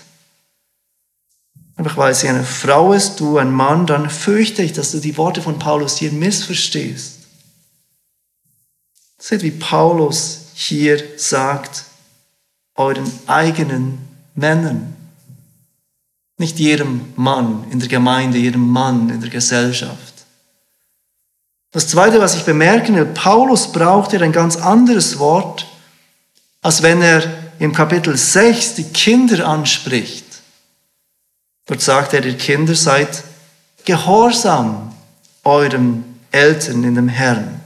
Einfach 1.77 1.95
weil 1.95 2.15
sie 2.15 2.27
eine 2.27 2.43
Frau 2.43 2.91
ist, 2.93 3.19
du 3.19 3.37
ein 3.37 3.51
Mann, 3.51 3.85
dann 3.85 4.09
fürchte 4.09 4.63
ich, 4.63 4.73
dass 4.73 4.91
du 4.91 4.99
die 4.99 5.15
Worte 5.15 5.43
von 5.43 5.59
Paulus 5.59 5.97
hier 5.97 6.11
missverstehst. 6.11 7.19
Seht, 9.19 9.43
wie 9.43 9.51
Paulus 9.51 10.47
hier 10.55 11.03
sagt, 11.17 11.85
euren 12.73 13.11
eigenen 13.27 13.99
Männern. 14.33 14.95
Nicht 16.39 16.57
jedem 16.57 17.13
Mann 17.15 17.65
in 17.69 17.79
der 17.79 17.89
Gemeinde, 17.89 18.39
jedem 18.39 18.67
Mann 18.67 19.09
in 19.09 19.21
der 19.21 19.29
Gesellschaft. 19.29 20.16
Das 21.71 21.87
Zweite, 21.87 22.19
was 22.19 22.35
ich 22.35 22.43
bemerken 22.43 22.95
will, 22.95 23.05
Paulus 23.05 23.71
braucht 23.71 24.11
hier 24.11 24.21
ein 24.21 24.31
ganz 24.31 24.55
anderes 24.55 25.19
Wort, 25.19 25.67
als 26.61 26.81
wenn 26.81 27.01
er 27.01 27.23
im 27.59 27.73
Kapitel 27.73 28.15
6 28.15 28.75
die 28.75 28.85
Kinder 28.85 29.47
anspricht. 29.47 30.25
Dort 31.65 31.81
sagt 31.81 32.13
er, 32.13 32.25
ihr 32.25 32.37
Kinder, 32.37 32.75
seid 32.75 33.23
gehorsam 33.85 34.93
euren 35.43 36.19
Eltern 36.31 36.83
in 36.83 36.95
dem 36.95 37.09
Herrn. 37.09 37.61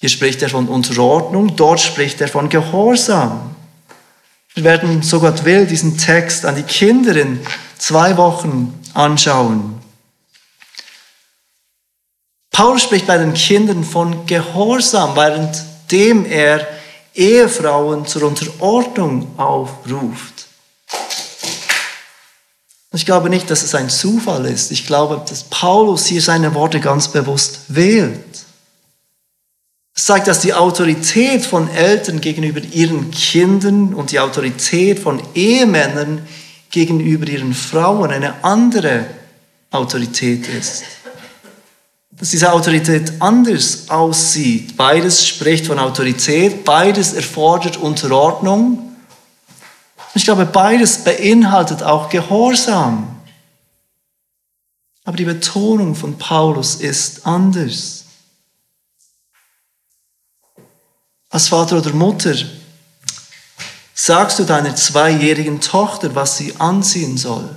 Hier 0.00 0.08
spricht 0.08 0.42
er 0.42 0.48
von 0.48 0.68
Unterordnung, 0.68 1.56
dort 1.56 1.80
spricht 1.80 2.20
er 2.20 2.28
von 2.28 2.48
Gehorsam. 2.48 3.56
Wir 4.54 4.64
werden, 4.64 5.02
so 5.02 5.20
Gott 5.20 5.44
will, 5.44 5.66
diesen 5.66 5.98
Text 5.98 6.44
an 6.44 6.54
die 6.54 6.62
Kinder 6.62 7.16
in 7.16 7.40
zwei 7.78 8.16
Wochen 8.16 8.80
anschauen. 8.94 9.80
Paulus 12.58 12.82
spricht 12.82 13.06
bei 13.06 13.16
den 13.16 13.34
Kindern 13.34 13.84
von 13.84 14.26
Gehorsam, 14.26 15.14
währenddem 15.14 16.26
er 16.26 16.66
Ehefrauen 17.14 18.04
zur 18.04 18.24
Unterordnung 18.24 19.38
aufruft. 19.38 20.48
Ich 22.92 23.06
glaube 23.06 23.30
nicht, 23.30 23.48
dass 23.48 23.62
es 23.62 23.76
ein 23.76 23.88
Zufall 23.88 24.44
ist. 24.46 24.72
Ich 24.72 24.88
glaube, 24.88 25.24
dass 25.28 25.44
Paulus 25.44 26.06
hier 26.06 26.20
seine 26.20 26.52
Worte 26.52 26.80
ganz 26.80 27.06
bewusst 27.06 27.60
wählt. 27.68 28.44
Es 29.94 30.06
zeigt, 30.06 30.26
dass 30.26 30.40
die 30.40 30.52
Autorität 30.52 31.46
von 31.46 31.70
Eltern 31.70 32.20
gegenüber 32.20 32.60
ihren 32.60 33.12
Kindern 33.12 33.94
und 33.94 34.10
die 34.10 34.18
Autorität 34.18 34.98
von 34.98 35.22
Ehemännern 35.36 36.26
gegenüber 36.72 37.28
ihren 37.28 37.54
Frauen 37.54 38.10
eine 38.10 38.42
andere 38.42 39.06
Autorität 39.70 40.48
ist. 40.48 40.82
Dass 42.18 42.30
diese 42.30 42.52
Autorität 42.52 43.12
anders 43.20 43.88
aussieht. 43.88 44.76
Beides 44.76 45.26
spricht 45.26 45.66
von 45.66 45.78
Autorität, 45.78 46.64
beides 46.64 47.12
erfordert 47.12 47.76
Unterordnung. 47.76 48.96
Ich 50.14 50.24
glaube, 50.24 50.46
beides 50.46 51.04
beinhaltet 51.04 51.82
auch 51.82 52.08
Gehorsam. 52.08 53.20
Aber 55.04 55.16
die 55.16 55.24
Betonung 55.24 55.94
von 55.94 56.18
Paulus 56.18 56.74
ist 56.76 57.24
anders. 57.24 58.04
Als 61.30 61.48
Vater 61.48 61.78
oder 61.78 61.92
Mutter 61.92 62.34
sagst 63.94 64.38
du 64.38 64.44
deiner 64.44 64.74
zweijährigen 64.74 65.60
Tochter, 65.60 66.14
was 66.14 66.36
sie 66.36 66.56
anziehen 66.56 67.16
soll. 67.16 67.56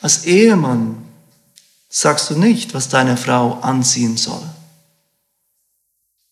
Als 0.00 0.24
Ehemann 0.24 1.09
sagst 1.90 2.30
du 2.30 2.38
nicht, 2.38 2.72
was 2.72 2.88
deine 2.88 3.16
Frau 3.16 3.58
anziehen 3.60 4.16
soll. 4.16 4.42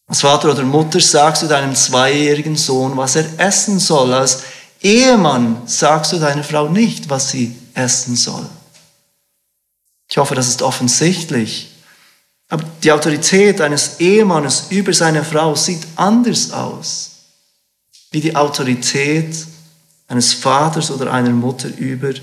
Als 0.06 0.22
Vater 0.22 0.50
oder 0.50 0.62
Mutter 0.62 1.00
sagst 1.00 1.42
du 1.42 1.46
deinem 1.46 1.74
zweijährigen 1.74 2.56
Sohn, 2.56 2.96
was 2.96 3.16
er 3.16 3.26
essen 3.38 3.78
soll. 3.78 4.14
Als 4.14 4.44
Ehemann 4.80 5.62
sagst 5.66 6.12
du 6.12 6.18
deiner 6.18 6.44
Frau 6.44 6.68
nicht, 6.68 7.10
was 7.10 7.30
sie 7.30 7.54
essen 7.74 8.16
soll. 8.16 8.46
Ich 10.08 10.16
hoffe, 10.16 10.34
das 10.34 10.48
ist 10.48 10.62
offensichtlich. 10.62 11.74
Aber 12.48 12.64
die 12.82 12.92
Autorität 12.92 13.60
eines 13.60 14.00
Ehemannes 14.00 14.68
über 14.70 14.94
seine 14.94 15.22
Frau 15.22 15.54
sieht 15.54 15.86
anders 15.96 16.52
aus, 16.52 17.10
wie 18.10 18.22
die 18.22 18.34
Autorität 18.34 19.36
eines 20.06 20.32
Vaters 20.32 20.90
oder 20.90 21.12
einer 21.12 21.30
Mutter 21.30 21.68
über 21.76 22.14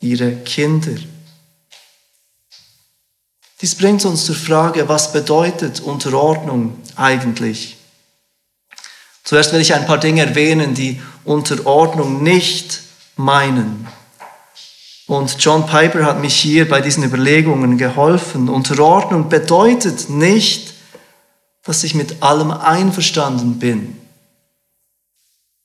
ihre 0.00 0.36
Kinder. 0.36 0.96
Dies 3.62 3.74
bringt 3.74 4.04
uns 4.04 4.26
zur 4.26 4.34
Frage, 4.34 4.88
was 4.88 5.12
bedeutet 5.12 5.80
Unterordnung 5.80 6.78
eigentlich? 6.94 7.78
Zuerst 9.24 9.52
will 9.52 9.60
ich 9.60 9.74
ein 9.74 9.86
paar 9.86 9.98
Dinge 9.98 10.26
erwähnen, 10.26 10.74
die 10.74 11.00
Unterordnung 11.24 12.22
nicht 12.22 12.82
meinen. 13.16 13.88
Und 15.06 15.36
John 15.38 15.66
Piper 15.66 16.04
hat 16.04 16.20
mich 16.20 16.36
hier 16.36 16.68
bei 16.68 16.80
diesen 16.80 17.02
Überlegungen 17.02 17.78
geholfen. 17.78 18.48
Unterordnung 18.48 19.28
bedeutet 19.28 20.10
nicht, 20.10 20.74
dass 21.64 21.82
ich 21.82 21.94
mit 21.94 22.22
allem 22.22 22.50
einverstanden 22.50 23.58
bin. 23.58 23.96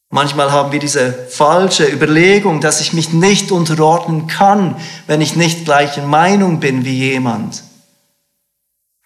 Manchmal 0.10 0.52
haben 0.52 0.72
wir 0.72 0.80
diese 0.80 1.12
falsche 1.30 1.86
Überlegung, 1.88 2.62
dass 2.62 2.82
ich 2.82 2.94
mich 2.94 3.14
nicht 3.14 3.52
unterordnen 3.52 4.28
kann, 4.28 4.76
wenn 5.08 5.22
ich 5.22 5.36
nicht 5.36 5.66
gleicher 5.66 6.06
Meinung 6.06 6.60
bin 6.60 6.86
wie 6.86 7.12
jemand. 7.12 7.64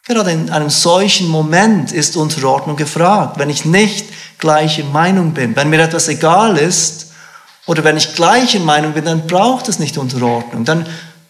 Gerade 0.06 0.32
in 0.32 0.52
einem 0.52 0.70
solchen 0.70 1.28
Moment 1.28 1.92
ist 1.92 2.16
Unterordnung 2.16 2.76
gefragt, 2.76 3.40
wenn 3.40 3.50
ich 3.50 3.66
nicht 3.66 4.06
gleicher 4.38 4.84
Meinung 4.84 5.34
bin. 5.34 5.56
Wenn 5.56 5.72
mir 5.72 5.82
etwas 5.82 6.08
egal 6.08 6.58
ist 6.58 7.12
oder 7.66 7.84
wenn 7.84 7.98
ich 7.98 8.14
gleicher 8.14 8.60
Meinung 8.60 8.94
bin, 8.94 9.06
dann 9.06 9.26
braucht 9.26 9.68
es 9.68 9.80
nicht 9.80 9.98
Unterordnung. 9.98 10.64
Dann 10.64 10.88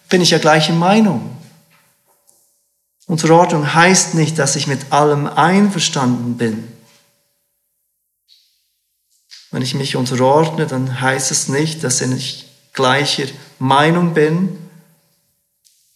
bin 0.10 0.22
ich 0.22 0.32
ja 0.32 0.40
gleicher 0.40 0.74
Meinung. 0.74 1.38
Unterordnung 3.08 3.74
heißt 3.74 4.16
nicht, 4.16 4.40
dass 4.40 4.58
ich 4.58 4.68
mit 4.68 4.92
allem 4.92 5.28
einverstanden 5.28 6.36
bin. 6.36 6.68
Wenn 9.52 9.62
ich 9.62 9.74
mich 9.74 9.96
unterordne, 9.96 10.68
dann 10.68 11.00
heißt 11.00 11.32
es 11.32 11.48
nicht, 11.48 11.82
dass 11.86 12.02
ich 12.02 12.50
gleicher 12.74 13.28
Meinung 13.58 14.14
bin. 14.14 14.58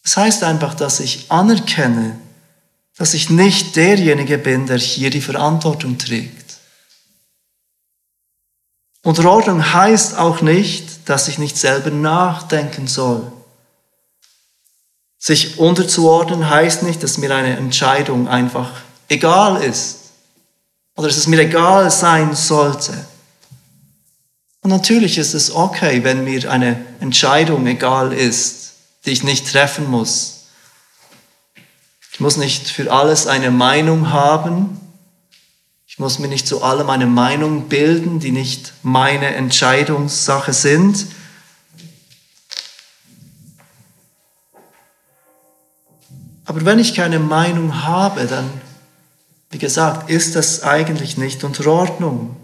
Es 0.05 0.15
heißt 0.15 0.45
einfach, 0.45 0.75
dass 0.75 1.01
ich 1.01 1.29
anerkenne, 1.29 2.17
dass 2.99 3.13
ich 3.13 3.29
nicht 3.29 3.77
derjenige 3.77 4.37
bin, 4.37 4.67
der 4.67 4.77
hier 4.77 5.09
die 5.09 5.21
Verantwortung 5.21 5.97
trägt. 5.97 6.57
Unterordnung 9.03 9.73
heißt 9.73 10.17
auch 10.17 10.41
nicht, 10.41 11.07
dass 11.07 11.29
ich 11.29 11.37
nicht 11.37 11.57
selber 11.57 11.91
nachdenken 11.91 12.87
soll. 12.87 13.31
Sich 15.17 15.59
unterzuordnen 15.59 16.49
heißt 16.49 16.83
nicht, 16.83 17.01
dass 17.01 17.17
mir 17.17 17.33
eine 17.33 17.55
Entscheidung 17.55 18.27
einfach 18.27 18.69
egal 19.07 19.63
ist 19.63 19.99
oder 20.97 21.07
dass 21.07 21.17
es 21.17 21.27
mir 21.27 21.39
egal 21.39 21.89
sein 21.91 22.35
sollte. 22.35 22.93
Und 24.59 24.71
natürlich 24.71 25.17
ist 25.17 25.33
es 25.33 25.51
okay, 25.51 26.03
wenn 26.03 26.25
mir 26.25 26.51
eine 26.51 26.85
Entscheidung 26.99 27.65
egal 27.65 28.11
ist, 28.11 28.73
die 29.05 29.11
ich 29.11 29.23
nicht 29.23 29.49
treffen 29.49 29.89
muss. 29.89 30.38
Ich 32.19 32.21
muss 32.21 32.35
nicht 32.35 32.67
für 32.67 32.91
alles 32.91 33.27
eine 33.27 33.49
Meinung 33.49 34.11
haben. 34.11 34.77
Ich 35.87 35.99
muss 35.99 36.19
mir 36.19 36.27
nicht 36.27 36.45
zu 36.45 36.61
allem 36.61 36.89
eine 36.89 37.05
Meinung 37.05 37.69
bilden, 37.69 38.19
die 38.19 38.33
nicht 38.33 38.73
meine 38.83 39.35
Entscheidungssache 39.35 40.51
sind. 40.51 41.05
Aber 46.43 46.65
wenn 46.65 46.77
ich 46.77 46.93
keine 46.93 47.19
Meinung 47.19 47.85
habe, 47.85 48.25
dann, 48.25 48.49
wie 49.51 49.57
gesagt, 49.57 50.09
ist 50.09 50.35
das 50.35 50.63
eigentlich 50.63 51.17
nicht 51.17 51.45
unter 51.45 51.67
Ordnung. 51.67 52.35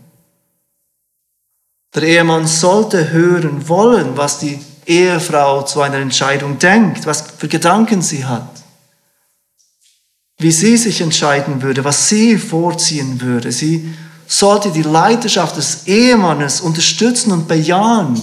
Der 1.95 2.03
Ehemann 2.03 2.47
sollte 2.47 3.11
hören 3.11 3.67
wollen, 3.67 4.15
was 4.15 4.39
die 4.39 4.57
Ehefrau 4.85 5.63
zu 5.63 5.81
einer 5.81 5.97
Entscheidung 5.97 6.59
denkt, 6.59 7.05
was 7.05 7.23
für 7.38 7.49
Gedanken 7.49 8.01
sie 8.01 8.23
hat 8.23 8.55
wie 10.38 10.52
sie 10.52 10.78
sich 10.78 11.02
entscheiden 11.02 11.62
würde, 11.62 11.84
was 11.84 12.10
sie 12.10 12.38
vorziehen 12.38 13.21
würde. 13.21 13.52
Sie 13.52 13.93
sollte 14.28 14.71
die 14.71 14.82
Leidenschaft 14.82 15.56
des 15.58 15.88
Ehemannes 15.88 16.62
unterstützen 16.62 17.32
und 17.32 17.48
bejahen, 17.48 18.19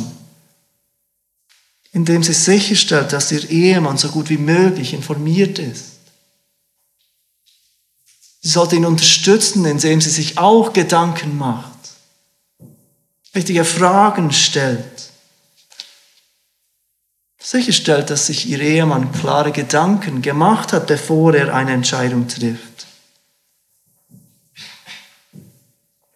indem 1.92 2.22
sie 2.22 2.32
sicherstellt, 2.32 3.12
dass 3.12 3.32
ihr 3.32 3.48
Ehemann 3.50 3.96
so 3.96 4.08
gut 4.08 4.28
wie 4.28 4.38
möglich 4.38 4.92
informiert 4.92 5.58
ist. 5.58 5.92
Sie 8.40 8.48
sollte 8.48 8.76
ihn 8.76 8.86
unterstützen, 8.86 9.64
indem 9.64 10.00
sie 10.00 10.10
sich 10.10 10.36
auch 10.36 10.72
Gedanken 10.72 11.38
macht, 11.38 11.70
richtige 13.34 13.64
Fragen 13.64 14.32
stellt 14.32 14.91
sicherstellt, 17.52 18.10
dass 18.10 18.26
sich 18.26 18.48
ihr 18.48 18.60
Ehemann 18.60 19.12
klare 19.12 19.52
Gedanken 19.52 20.22
gemacht 20.22 20.72
hat, 20.72 20.86
bevor 20.86 21.34
er 21.34 21.54
eine 21.54 21.72
Entscheidung 21.72 22.26
trifft. 22.26 22.86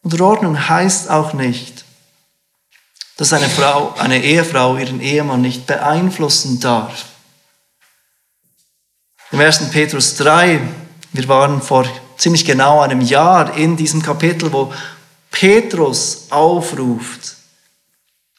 Unterordnung 0.03 0.69
heißt 0.69 1.11
auch 1.11 1.35
nicht, 1.35 1.85
dass 3.19 3.33
eine 3.33 3.49
Frau, 3.49 3.95
eine 3.99 4.23
Ehefrau 4.23 4.77
ihren 4.77 5.01
Ehemann 5.01 5.43
nicht 5.43 5.67
beeinflussen 5.67 6.59
darf. 6.59 7.05
Im 9.31 9.41
1. 9.41 9.71
Petrus 9.71 10.17
3, 10.17 10.61
wir 11.13 11.29
waren 11.29 11.61
vor 11.61 11.87
ziemlich 12.17 12.47
genau 12.47 12.81
einem 12.81 13.03
Jahr 13.03 13.55
in 13.57 13.77
diesem 13.77 14.03
Kapitel, 14.03 14.53
wo 14.53 14.73
Petrus 15.31 16.29
aufruft, 16.31 17.37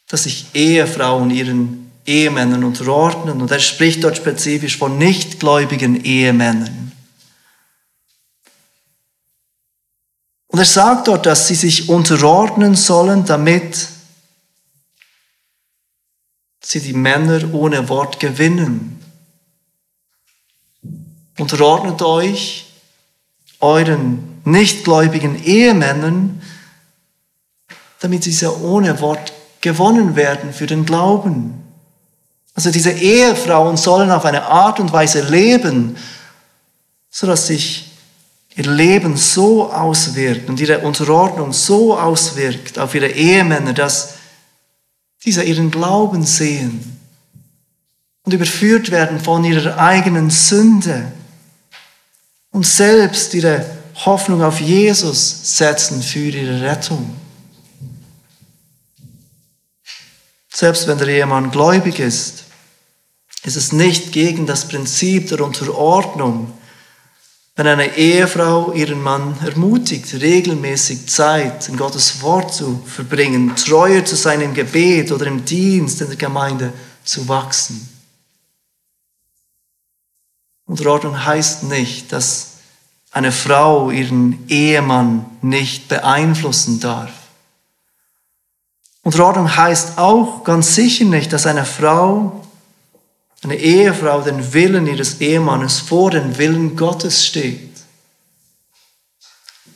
dass 0.07 0.23
sich 0.23 0.47
Ehefrauen 0.55 1.29
ihren 1.29 1.86
Ehemännern 2.07 2.63
unterordnen. 2.63 3.41
Und 3.41 3.51
er 3.51 3.59
spricht 3.59 4.03
dort 4.03 4.17
spezifisch 4.17 4.77
von 4.77 4.97
nichtgläubigen 4.97 6.03
Ehemännern. 6.03 6.91
Und 10.47 10.59
er 10.59 10.65
sagt 10.65 11.07
dort, 11.07 11.25
dass 11.25 11.47
sie 11.47 11.55
sich 11.55 11.89
unterordnen 11.89 12.75
sollen, 12.75 13.25
damit 13.25 13.89
sie 16.61 16.79
die 16.79 16.93
Männer 16.93 17.53
ohne 17.53 17.87
Wort 17.89 18.19
gewinnen. 18.19 18.99
Unterordnet 21.37 22.01
euch 22.01 22.65
euren 23.59 24.41
nichtgläubigen 24.45 25.43
Ehemännern, 25.43 26.41
damit 27.99 28.23
sie 28.23 28.47
ohne 28.47 28.99
Wort 29.01 29.33
gewonnen 29.61 30.15
werden 30.15 30.53
für 30.53 30.65
den 30.65 30.85
Glauben. 30.85 31.66
Also 32.57 32.71
diese 32.71 32.89
Ehefrauen 32.89 33.77
sollen 33.77 34.09
auf 34.09 34.25
eine 34.25 34.43
Art 34.47 34.79
und 34.79 34.91
Weise 34.91 35.21
leben, 35.21 35.95
sodass 37.11 37.45
sich 37.45 37.91
ihr 38.55 38.65
Leben 38.65 39.15
so 39.15 39.71
auswirkt 39.71 40.49
und 40.49 40.59
ihre 40.59 40.79
Unterordnung 40.79 41.53
so 41.53 41.95
auswirkt 41.95 42.79
auf 42.79 42.95
ihre 42.95 43.09
Ehemänner, 43.09 43.73
dass 43.73 44.15
diese 45.23 45.43
ihren 45.43 45.69
Glauben 45.69 46.25
sehen 46.25 46.99
und 48.23 48.33
überführt 48.33 48.89
werden 48.89 49.19
von 49.19 49.43
ihrer 49.43 49.77
eigenen 49.77 50.31
Sünde 50.31 51.11
und 52.49 52.65
selbst 52.65 53.35
ihre 53.35 53.67
Hoffnung 54.03 54.41
auf 54.41 54.59
Jesus 54.59 55.57
setzen 55.57 56.01
für 56.01 56.29
ihre 56.29 56.59
Rettung. 56.63 57.15
Selbst 60.51 60.87
wenn 60.87 60.97
der 60.97 61.09
Ehemann 61.09 61.51
gläubig 61.51 61.99
ist, 61.99 62.46
ist 63.43 63.55
es 63.55 63.71
nicht 63.71 64.11
gegen 64.11 64.45
das 64.45 64.67
Prinzip 64.67 65.29
der 65.29 65.41
Unterordnung, 65.41 66.53
wenn 67.55 67.67
eine 67.67 67.97
Ehefrau 67.97 68.71
ihren 68.73 69.01
Mann 69.01 69.35
ermutigt, 69.43 70.13
regelmäßig 70.13 71.07
Zeit 71.07 71.67
in 71.67 71.75
Gottes 71.75 72.21
Wort 72.21 72.53
zu 72.53 72.83
verbringen, 72.85 73.55
treuer 73.55 74.05
zu 74.05 74.15
sein 74.15 74.41
im 74.41 74.53
Gebet 74.53 75.11
oder 75.11 75.25
im 75.25 75.43
Dienst 75.43 76.01
in 76.01 76.07
der 76.07 76.17
Gemeinde 76.17 76.71
zu 77.03 77.27
wachsen. 77.27 77.89
Unterordnung 80.67 81.25
heißt 81.25 81.63
nicht, 81.63 82.11
dass 82.11 82.57
eine 83.11 83.31
Frau 83.31 83.89
ihren 83.89 84.47
Ehemann 84.49 85.25
nicht 85.41 85.87
beeinflussen 85.87 86.79
darf. 86.79 87.11
Unterordnung 89.01 89.55
heißt 89.55 89.97
auch 89.97 90.43
ganz 90.43 90.75
sicher 90.75 91.05
nicht, 91.05 91.33
dass 91.33 91.47
eine 91.47 91.65
Frau, 91.65 92.45
eine 93.47 93.55
Ehefrau 93.55 94.21
den 94.21 94.53
Willen 94.53 94.87
ihres 94.87 95.21
Ehemannes 95.21 95.79
vor 95.79 96.11
den 96.11 96.37
Willen 96.37 96.75
Gottes 96.75 97.25
steht. 97.25 97.69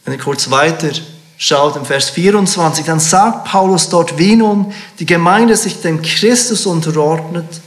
Wenn 0.04 0.14
ihr 0.14 0.20
kurz 0.20 0.52
weiter 0.52 0.90
schaut 1.38 1.78
im 1.78 1.86
Vers 1.86 2.10
24, 2.10 2.86
dann 2.86 3.00
sagt 3.00 3.46
Paulus 3.46 3.88
dort, 3.88 4.18
wie 4.18 4.36
nun 4.36 4.74
die 5.00 5.06
Gemeinde 5.06 5.56
sich 5.56 5.80
dem 5.80 6.02
Christus 6.02 6.66
unterordnet, 6.66 7.62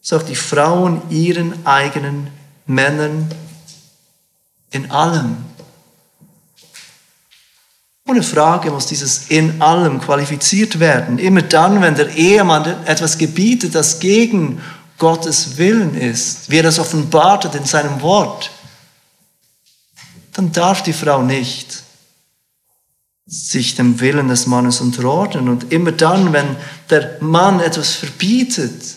sagt 0.00 0.28
die 0.28 0.34
Frauen 0.34 1.00
ihren 1.08 1.64
eigenen 1.64 2.28
Männern 2.66 3.30
in 4.72 4.90
allem. 4.90 5.36
Ohne 8.08 8.24
Frage 8.24 8.72
muss 8.72 8.86
dieses 8.86 9.28
in 9.28 9.62
allem 9.62 10.00
qualifiziert 10.00 10.80
werden. 10.80 11.20
Immer 11.20 11.42
dann, 11.42 11.80
wenn 11.80 11.94
der 11.94 12.08
Ehemann 12.16 12.84
etwas 12.86 13.16
gebietet, 13.16 13.76
das 13.76 14.00
gegen 14.00 14.60
Gottes 14.98 15.56
Willen 15.56 15.94
ist, 15.94 16.50
wie 16.50 16.58
er 16.58 16.62
das 16.62 16.78
offenbart 16.78 17.44
hat 17.44 17.54
in 17.54 17.64
seinem 17.64 18.00
Wort, 18.02 18.50
dann 20.32 20.52
darf 20.52 20.82
die 20.82 20.92
Frau 20.92 21.22
nicht 21.22 21.82
sich 23.26 23.74
dem 23.76 24.00
Willen 24.00 24.28
des 24.28 24.46
Mannes 24.46 24.80
unterordnen. 24.80 25.48
Und 25.48 25.72
immer 25.72 25.92
dann, 25.92 26.32
wenn 26.32 26.56
der 26.90 27.18
Mann 27.20 27.60
etwas 27.60 27.92
verbietet, 27.92 28.96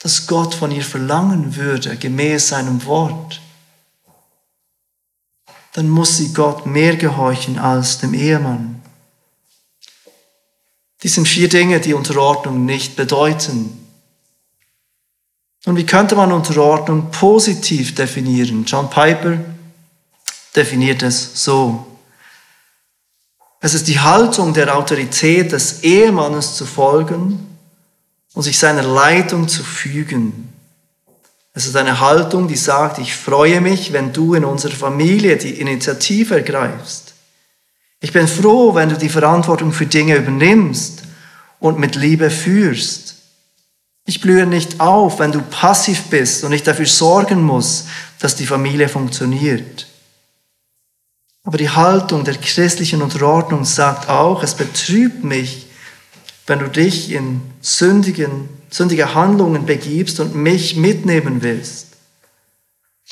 das 0.00 0.26
Gott 0.26 0.54
von 0.54 0.70
ihr 0.70 0.84
verlangen 0.84 1.56
würde, 1.56 1.96
gemäß 1.96 2.48
seinem 2.48 2.84
Wort, 2.84 3.40
dann 5.72 5.88
muss 5.88 6.18
sie 6.18 6.34
Gott 6.34 6.66
mehr 6.66 6.96
gehorchen 6.96 7.58
als 7.58 7.98
dem 7.98 8.12
Ehemann. 8.12 8.82
Dies 11.02 11.14
sind 11.14 11.26
vier 11.26 11.48
Dinge, 11.48 11.80
die 11.80 11.94
Unterordnung 11.94 12.64
nicht 12.64 12.96
bedeuten. 12.96 13.81
Und 15.64 15.76
wie 15.76 15.86
könnte 15.86 16.16
man 16.16 16.32
Unterordnung 16.32 17.10
positiv 17.10 17.94
definieren? 17.94 18.64
John 18.64 18.90
Piper 18.90 19.38
definiert 20.56 21.02
es 21.02 21.44
so. 21.44 21.86
Es 23.60 23.74
ist 23.74 23.86
die 23.86 24.00
Haltung 24.00 24.52
der 24.54 24.76
Autorität 24.76 25.52
des 25.52 25.84
Ehemannes 25.84 26.56
zu 26.56 26.66
folgen 26.66 27.56
und 28.34 28.42
sich 28.42 28.58
seiner 28.58 28.82
Leitung 28.82 29.46
zu 29.46 29.62
fügen. 29.62 30.52
Es 31.54 31.66
ist 31.66 31.76
eine 31.76 32.00
Haltung, 32.00 32.48
die 32.48 32.56
sagt, 32.56 32.98
ich 32.98 33.14
freue 33.14 33.60
mich, 33.60 33.92
wenn 33.92 34.12
du 34.12 34.34
in 34.34 34.44
unserer 34.44 34.72
Familie 34.72 35.36
die 35.36 35.60
Initiative 35.60 36.36
ergreifst. 36.36 37.12
Ich 38.00 38.12
bin 38.12 38.26
froh, 38.26 38.74
wenn 38.74 38.88
du 38.88 38.96
die 38.96 39.10
Verantwortung 39.10 39.70
für 39.72 39.86
Dinge 39.86 40.16
übernimmst 40.16 41.02
und 41.60 41.78
mit 41.78 41.94
Liebe 41.94 42.30
führst. 42.30 43.11
Ich 44.04 44.20
blühe 44.20 44.46
nicht 44.46 44.80
auf, 44.80 45.18
wenn 45.18 45.32
du 45.32 45.40
passiv 45.40 46.04
bist 46.04 46.44
und 46.44 46.52
ich 46.52 46.62
dafür 46.62 46.86
sorgen 46.86 47.42
muss, 47.42 47.86
dass 48.18 48.34
die 48.34 48.46
Familie 48.46 48.88
funktioniert. 48.88 49.86
Aber 51.44 51.58
die 51.58 51.70
Haltung 51.70 52.24
der 52.24 52.34
christlichen 52.34 53.02
Unterordnung 53.02 53.64
sagt 53.64 54.08
auch, 54.08 54.42
es 54.42 54.54
betrübt 54.54 55.24
mich, 55.24 55.66
wenn 56.46 56.58
du 56.58 56.68
dich 56.68 57.10
in 57.10 57.40
sündigen 57.60 58.48
sündige 58.72 59.14
Handlungen 59.14 59.66
begibst 59.66 60.18
und 60.18 60.34
mich 60.34 60.76
mitnehmen 60.76 61.42
willst. 61.42 61.88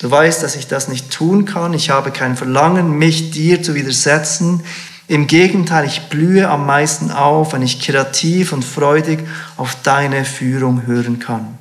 Du 0.01 0.11
weißt, 0.11 0.43
dass 0.43 0.57
ich 0.57 0.67
das 0.67 0.89
nicht 0.89 1.11
tun 1.11 1.45
kann. 1.45 1.75
Ich 1.75 1.91
habe 1.91 2.11
kein 2.11 2.37
Verlangen, 2.37 2.97
mich 2.97 3.31
dir 3.31 3.63
zu 3.63 3.75
widersetzen. 3.75 4.63
Im 5.11 5.27
Gegenteil, 5.27 5.87
ich 5.87 6.03
blühe 6.03 6.49
am 6.49 6.67
meisten 6.67 7.11
auf, 7.11 7.53
wenn 7.53 7.63
ich 7.63 7.81
kreativ 7.81 8.53
und 8.53 8.65
freudig 8.65 9.19
auf 9.57 9.75
deine 9.83 10.25
Führung 10.25 10.87
hören 10.87 11.19
kann. 11.19 11.59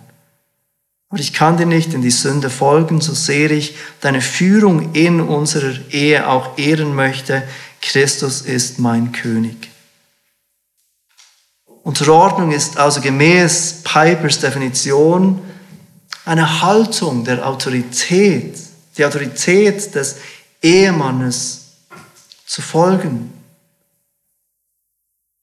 Aber 1.10 1.20
ich 1.20 1.34
kann 1.34 1.58
dir 1.58 1.66
nicht 1.66 1.96
in 1.96 2.04
die 2.04 2.12
Sünde 2.12 2.52
folgen, 2.52 3.02
so 3.02 3.16
sehr 3.16 3.50
ich 3.50 3.76
deine 4.02 4.22
Führung 4.22 4.94
in 4.94 5.20
unserer 5.20 5.74
Ehe 5.90 6.30
auch 6.30 6.60
ehren 6.60 6.94
möchte. 6.94 7.42
Christus 7.82 8.42
ist 8.42 8.78
mein 8.78 9.14
König. 9.14 9.72
Unterordnung 11.82 12.52
ist 12.52 12.78
also 12.78 13.02
gemäß 13.02 13.82
Pipers 13.84 14.42
Definition 14.42 15.42
eine 16.24 16.62
Haltung 16.62 17.26
der 17.26 17.48
Autorität, 17.48 18.60
die 18.96 19.06
Autorität 19.06 19.96
des 19.96 20.18
Ehemannes 20.62 21.66
zu 22.46 22.62
folgen 22.62 23.39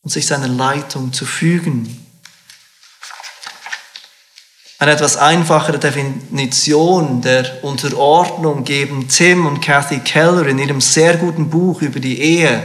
und 0.06 0.10
sich 0.10 0.24
seiner 0.24 0.46
Leitung 0.46 1.12
zu 1.12 1.26
fügen. 1.26 2.06
Eine 4.78 4.92
etwas 4.92 5.16
einfachere 5.16 5.80
Definition 5.80 7.20
der 7.20 7.64
Unterordnung 7.64 8.62
geben 8.62 9.08
Tim 9.08 9.46
und 9.46 9.60
Kathy 9.60 9.98
Keller 9.98 10.46
in 10.46 10.60
ihrem 10.60 10.80
sehr 10.80 11.16
guten 11.16 11.50
Buch 11.50 11.82
über 11.82 11.98
die 11.98 12.20
Ehe 12.20 12.62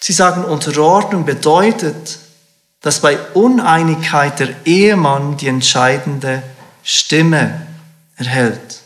Sie 0.00 0.14
sagen, 0.14 0.44
Unterordnung 0.44 1.26
bedeutet, 1.26 2.20
dass 2.80 3.00
bei 3.00 3.18
Uneinigkeit 3.34 4.38
der 4.38 4.54
Ehemann 4.64 5.36
die 5.36 5.48
entscheidende 5.48 6.42
Stimme 6.82 7.66
erhält. 8.16 8.80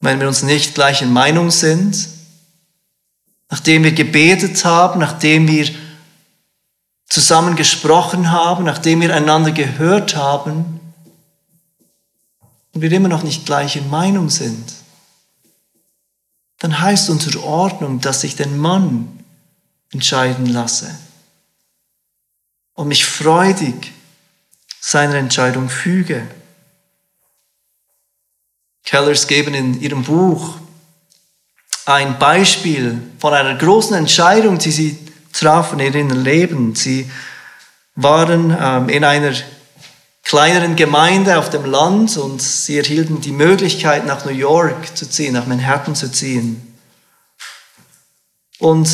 Wenn 0.00 0.20
wir 0.20 0.28
uns 0.28 0.42
nicht 0.42 0.74
gleicher 0.74 1.06
Meinung 1.06 1.50
sind, 1.50 2.06
nachdem 3.52 3.84
wir 3.84 3.92
gebetet 3.92 4.64
haben, 4.64 4.98
nachdem 4.98 5.46
wir 5.46 5.68
zusammen 7.06 7.54
gesprochen 7.54 8.32
haben, 8.32 8.64
nachdem 8.64 9.02
wir 9.02 9.14
einander 9.14 9.52
gehört 9.52 10.16
haben 10.16 10.80
und 12.72 12.80
wir 12.80 12.90
immer 12.90 13.10
noch 13.10 13.22
nicht 13.22 13.44
gleicher 13.44 13.82
Meinung 13.82 14.30
sind, 14.30 14.72
dann 16.60 16.80
heißt 16.80 17.10
Unterordnung, 17.10 18.00
dass 18.00 18.24
ich 18.24 18.36
den 18.36 18.56
Mann 18.56 19.22
entscheiden 19.90 20.46
lasse 20.46 20.98
und 22.72 22.88
mich 22.88 23.04
freudig 23.04 23.92
seiner 24.80 25.16
Entscheidung 25.16 25.68
füge. 25.68 26.26
Kellers 28.82 29.26
geben 29.26 29.52
in 29.52 29.78
ihrem 29.78 30.04
Buch 30.04 30.56
ein 31.84 32.18
Beispiel 32.18 33.00
von 33.18 33.34
einer 33.34 33.56
großen 33.56 33.96
Entscheidung, 33.96 34.58
die 34.58 34.70
sie 34.70 34.98
trafen 35.32 35.80
in 35.80 35.94
ihrem 35.94 36.22
Leben. 36.22 36.74
Sie 36.74 37.10
waren 37.94 38.56
ähm, 38.58 38.88
in 38.88 39.04
einer 39.04 39.32
kleineren 40.22 40.76
Gemeinde 40.76 41.38
auf 41.38 41.50
dem 41.50 41.64
Land 41.64 42.16
und 42.16 42.40
sie 42.40 42.78
erhielten 42.78 43.20
die 43.20 43.32
Möglichkeit, 43.32 44.06
nach 44.06 44.24
New 44.24 44.32
York 44.32 44.96
zu 44.96 45.08
ziehen, 45.08 45.34
nach 45.34 45.46
Manhattan 45.46 45.94
zu 45.94 46.10
ziehen. 46.10 46.74
Und 48.58 48.88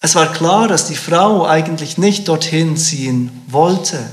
es 0.00 0.14
war 0.14 0.32
klar, 0.32 0.68
dass 0.68 0.88
die 0.88 0.96
Frau 0.96 1.46
eigentlich 1.46 1.98
nicht 1.98 2.26
dorthin 2.28 2.76
ziehen 2.76 3.44
wollte. 3.48 4.10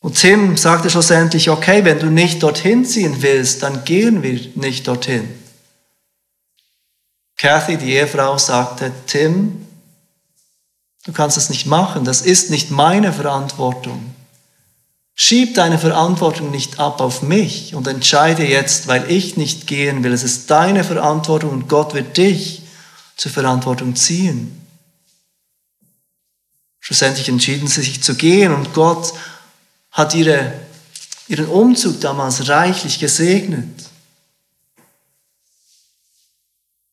Und 0.00 0.20
Tim 0.20 0.58
sagte 0.58 0.90
schlussendlich, 0.90 1.48
okay, 1.48 1.84
wenn 1.86 1.98
du 1.98 2.06
nicht 2.06 2.42
dorthin 2.42 2.84
ziehen 2.84 3.22
willst, 3.22 3.62
dann 3.62 3.84
gehen 3.84 4.22
wir 4.22 4.38
nicht 4.54 4.86
dorthin. 4.86 5.43
Kathy, 7.44 7.76
die 7.76 7.92
Ehefrau, 7.92 8.38
sagte, 8.38 8.90
Tim, 9.06 9.64
Du 11.04 11.12
kannst 11.12 11.36
das 11.36 11.50
nicht 11.50 11.66
machen, 11.66 12.04
das 12.04 12.22
ist 12.22 12.50
nicht 12.50 12.70
meine 12.70 13.12
Verantwortung. 13.12 14.14
Schieb 15.14 15.54
deine 15.54 15.78
Verantwortung 15.78 16.50
nicht 16.50 16.80
ab 16.80 17.00
auf 17.00 17.22
mich 17.22 17.74
und 17.74 17.86
entscheide 17.86 18.44
jetzt, 18.44 18.88
weil 18.88 19.10
ich 19.10 19.36
nicht 19.36 19.66
gehen 19.66 20.02
will. 20.02 20.12
Es 20.12 20.24
ist 20.24 20.50
deine 20.50 20.82
Verantwortung 20.82 21.50
und 21.50 21.68
Gott 21.68 21.94
wird 21.94 22.16
dich 22.16 22.62
zur 23.16 23.30
Verantwortung 23.30 23.94
ziehen. 23.94 24.60
Schlussendlich 26.80 27.28
entschieden 27.28 27.68
sie 27.68 27.82
sich 27.82 28.02
zu 28.02 28.14
gehen 28.14 28.52
und 28.52 28.72
Gott 28.72 29.12
hat 29.90 30.14
ihre, 30.14 30.54
ihren 31.28 31.46
Umzug 31.46 32.00
damals 32.00 32.48
reichlich 32.48 32.98
gesegnet. 32.98 33.68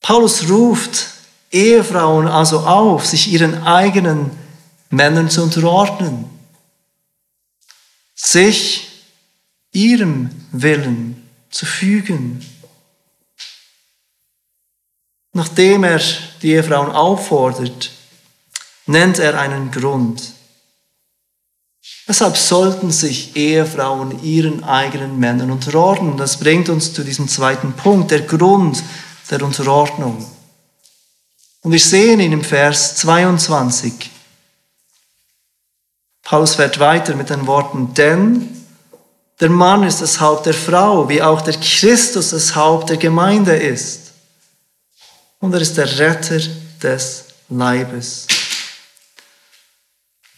Paulus 0.02 0.50
ruft 0.50 1.08
Ehefrauen 1.52 2.28
also 2.28 2.62
auf, 2.62 3.06
sich 3.06 3.28
ihren 3.28 3.64
eigenen 3.64 4.32
Männern 4.90 5.30
zu 5.30 5.44
unterordnen, 5.44 6.26
sich 8.16 8.90
ihrem 9.72 10.30
Willen 10.52 11.30
zu 11.50 11.66
fügen. 11.66 12.46
Nachdem 15.34 15.84
er 15.84 16.02
die 16.42 16.52
Ehefrauen 16.52 16.92
auffordert, 16.92 17.92
nennt 18.86 19.20
er 19.20 19.40
einen 19.40 19.72
Grund. 19.72 20.34
Deshalb 22.08 22.36
sollten 22.36 22.92
sich 22.92 23.36
Ehefrauen 23.36 24.22
ihren 24.24 24.64
eigenen 24.64 25.18
Männern 25.20 25.52
unterordnen. 25.52 26.18
Das 26.18 26.40
bringt 26.40 26.68
uns 26.68 26.94
zu 26.94 27.04
diesem 27.04 27.28
zweiten 27.28 27.74
Punkt, 27.74 28.12
der 28.12 28.22
Grund 28.22 28.84
der 29.32 29.42
Unterordnung. 29.42 30.26
Und 31.62 31.72
wir 31.72 31.80
sehen 31.80 32.20
ihn 32.20 32.34
im 32.34 32.44
Vers 32.44 32.96
22. 32.98 34.12
Paulus 36.24 36.56
fährt 36.56 36.80
weiter 36.80 37.16
mit 37.16 37.30
den 37.30 37.48
Worten, 37.48 37.94
denn 37.94 38.66
der 39.40 39.50
Mann 39.50 39.84
ist 39.84 40.02
das 40.02 40.20
Haupt 40.20 40.46
der 40.46 40.54
Frau, 40.54 41.10
wie 41.10 41.22
auch 41.22 41.42
der 41.42 41.56
Christus 41.56 42.30
das 42.30 42.56
Haupt 42.56 42.90
der 42.90 42.98
Gemeinde 42.98 43.56
ist. 43.56 44.12
Und 45.40 45.54
er 45.54 45.62
ist 45.62 45.78
der 45.78 45.98
Retter 45.98 46.40
des 46.82 47.26
Leibes. 47.50 48.28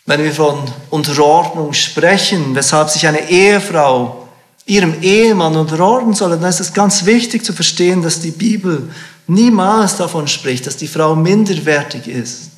Wenn 0.05 0.23
wir 0.23 0.33
von 0.33 0.71
Unterordnung 0.89 1.73
sprechen, 1.73 2.55
weshalb 2.55 2.89
sich 2.89 3.07
eine 3.07 3.29
Ehefrau 3.29 4.22
ihrem 4.65 5.01
Ehemann 5.01 5.55
unterordnen 5.55 6.13
soll, 6.13 6.31
dann 6.31 6.43
ist 6.43 6.59
es 6.59 6.73
ganz 6.73 7.05
wichtig 7.05 7.43
zu 7.43 7.53
verstehen, 7.53 8.01
dass 8.01 8.21
die 8.21 8.31
Bibel 8.31 8.89
niemals 9.27 9.97
davon 9.97 10.27
spricht, 10.27 10.67
dass 10.67 10.77
die 10.77 10.87
Frau 10.87 11.15
minderwertig 11.15 12.07
ist, 12.07 12.51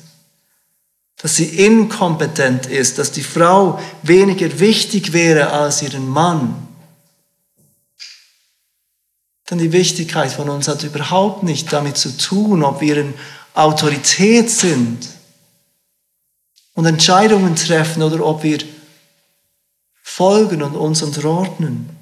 dass 1.20 1.36
sie 1.36 1.46
inkompetent 1.46 2.66
ist, 2.66 2.98
dass 2.98 3.10
die 3.10 3.22
Frau 3.22 3.80
weniger 4.02 4.58
wichtig 4.60 5.12
wäre 5.12 5.50
als 5.50 5.82
ihren 5.82 6.08
Mann. 6.08 6.66
Denn 9.50 9.58
die 9.58 9.72
Wichtigkeit 9.72 10.32
von 10.32 10.48
uns 10.48 10.68
hat 10.68 10.82
überhaupt 10.82 11.44
nicht 11.44 11.72
damit 11.72 11.96
zu 11.96 12.16
tun, 12.16 12.64
ob 12.64 12.80
wir 12.80 12.96
in 12.98 13.14
Autorität 13.54 14.50
sind 14.50 15.06
und 16.74 16.84
Entscheidungen 16.84 17.56
treffen 17.56 18.02
oder 18.02 18.24
ob 18.24 18.42
wir 18.42 18.58
folgen 20.02 20.62
und 20.62 20.76
uns 20.76 21.02
unterordnen. 21.02 21.95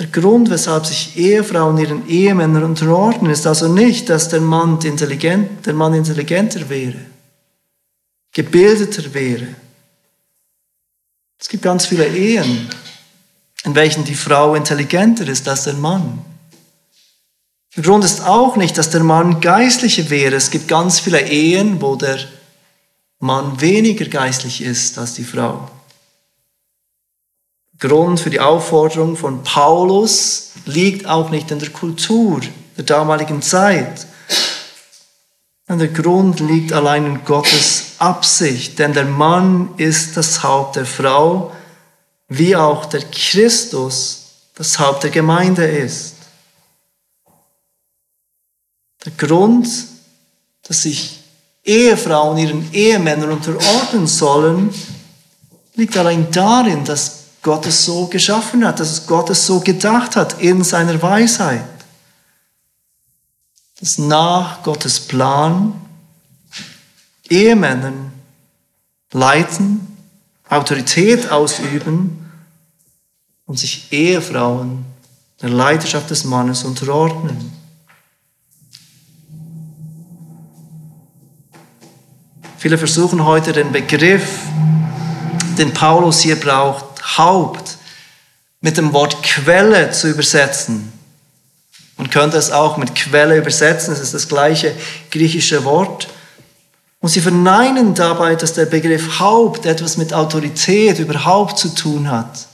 Der 0.00 0.06
Grund, 0.06 0.48
weshalb 0.48 0.86
sich 0.86 1.18
Ehefrauen 1.18 1.76
ihren 1.76 2.08
Ehemännern 2.08 2.64
unterordnen, 2.64 3.30
ist 3.30 3.46
also 3.46 3.68
nicht, 3.68 4.08
dass 4.08 4.30
der 4.30 4.40
Mann, 4.40 4.80
intelligent, 4.80 5.66
der 5.66 5.74
Mann 5.74 5.92
intelligenter 5.92 6.70
wäre, 6.70 6.96
gebildeter 8.32 9.12
wäre. 9.12 9.48
Es 11.38 11.50
gibt 11.50 11.62
ganz 11.62 11.84
viele 11.84 12.08
Ehen, 12.08 12.70
in 13.64 13.74
welchen 13.74 14.02
die 14.04 14.14
Frau 14.14 14.54
intelligenter 14.54 15.28
ist 15.28 15.46
als 15.46 15.64
der 15.64 15.74
Mann. 15.74 16.24
Der 17.76 17.82
Grund 17.82 18.02
ist 18.02 18.24
auch 18.24 18.56
nicht, 18.56 18.78
dass 18.78 18.88
der 18.88 19.04
Mann 19.04 19.42
geistlicher 19.42 20.08
wäre. 20.08 20.34
Es 20.34 20.50
gibt 20.50 20.66
ganz 20.66 20.98
viele 20.98 21.28
Ehen, 21.28 21.82
wo 21.82 21.96
der 21.96 22.18
Mann 23.18 23.60
weniger 23.60 24.06
geistlich 24.06 24.62
ist 24.62 24.96
als 24.96 25.12
die 25.12 25.24
Frau. 25.24 25.70
Grund 27.80 28.20
für 28.20 28.30
die 28.30 28.40
Aufforderung 28.40 29.16
von 29.16 29.42
Paulus 29.42 30.50
liegt 30.66 31.06
auch 31.06 31.30
nicht 31.30 31.50
in 31.50 31.58
der 31.58 31.70
Kultur 31.70 32.40
der 32.76 32.84
damaligen 32.84 33.40
Zeit. 33.42 34.06
Der 35.68 35.88
Grund 35.88 36.40
liegt 36.40 36.72
allein 36.72 37.06
in 37.06 37.24
Gottes 37.24 37.92
Absicht, 37.98 38.78
denn 38.78 38.92
der 38.92 39.04
Mann 39.04 39.70
ist 39.76 40.16
das 40.16 40.42
Haupt 40.42 40.76
der 40.76 40.84
Frau, 40.84 41.52
wie 42.28 42.54
auch 42.56 42.86
der 42.86 43.02
Christus 43.02 44.24
das 44.56 44.78
Haupt 44.78 45.04
der 45.04 45.10
Gemeinde 45.10 45.64
ist. 45.64 46.16
Der 49.04 49.12
Grund, 49.12 49.68
dass 50.64 50.82
sich 50.82 51.20
Ehefrauen 51.64 52.36
ihren 52.36 52.72
Ehemännern 52.72 53.30
unterordnen 53.30 54.06
sollen, 54.06 54.74
liegt 55.76 55.96
allein 55.96 56.30
darin, 56.30 56.84
dass 56.84 57.19
Gott 57.42 57.66
es 57.66 57.84
so 57.84 58.06
geschaffen 58.06 58.66
hat, 58.66 58.80
dass 58.80 59.06
Gott 59.06 59.30
es 59.30 59.46
so 59.46 59.60
gedacht 59.60 60.16
hat 60.16 60.40
in 60.40 60.62
seiner 60.62 61.00
Weisheit. 61.00 61.64
Dass 63.78 63.98
nach 63.98 64.62
Gottes 64.62 65.00
Plan 65.00 65.72
Ehemännern 67.28 68.12
leiten, 69.12 69.86
Autorität 70.48 71.30
ausüben 71.30 72.30
und 73.46 73.58
sich 73.58 73.92
Ehefrauen 73.92 74.84
der 75.40 75.48
Leidenschaft 75.48 76.10
des 76.10 76.24
Mannes 76.24 76.64
unterordnen. 76.64 77.52
Viele 82.58 82.76
versuchen 82.76 83.24
heute 83.24 83.52
den 83.52 83.72
Begriff, 83.72 84.40
den 85.56 85.72
Paulus 85.72 86.20
hier 86.20 86.36
braucht, 86.36 86.89
Haupt 87.18 87.78
mit 88.60 88.76
dem 88.76 88.92
Wort 88.92 89.22
Quelle 89.22 89.90
zu 89.90 90.08
übersetzen. 90.08 90.92
Man 91.96 92.10
könnte 92.10 92.36
es 92.36 92.50
auch 92.50 92.76
mit 92.76 92.94
Quelle 92.94 93.36
übersetzen, 93.36 93.92
es 93.92 94.00
ist 94.00 94.14
das 94.14 94.28
gleiche 94.28 94.74
griechische 95.10 95.64
Wort. 95.64 96.08
Und 97.00 97.08
sie 97.08 97.20
verneinen 97.20 97.94
dabei, 97.94 98.34
dass 98.36 98.52
der 98.52 98.66
Begriff 98.66 99.20
Haupt 99.20 99.66
etwas 99.66 99.96
mit 99.96 100.12
Autorität 100.12 100.98
überhaupt 100.98 101.58
zu 101.58 101.74
tun 101.74 102.10
hat. 102.10 102.46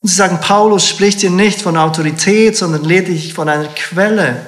Und 0.00 0.08
sie 0.08 0.14
sagen, 0.14 0.40
Paulus 0.40 0.88
spricht 0.88 1.20
hier 1.20 1.30
nicht 1.30 1.60
von 1.60 1.76
Autorität, 1.76 2.56
sondern 2.56 2.84
lediglich 2.84 3.34
von 3.34 3.48
einer 3.48 3.68
Quelle. 3.68 4.46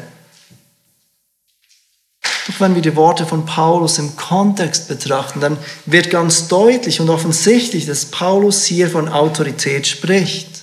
Wenn 2.61 2.75
wir 2.75 2.83
die 2.83 2.97
Worte 2.97 3.27
von 3.27 3.47
Paulus 3.47 3.99
im 3.99 4.17
Kontext 4.17 4.88
betrachten, 4.88 5.41
dann 5.41 5.57
wird 5.87 6.11
ganz 6.11 6.49
deutlich 6.49 7.01
und 7.01 7.11
offensichtlich, 7.11 7.87
dass 7.87 8.07
Paulus 8.07 8.65
hier 8.65 8.88
von 8.88 9.09
Autorität 9.09 9.87
spricht. 9.87 10.62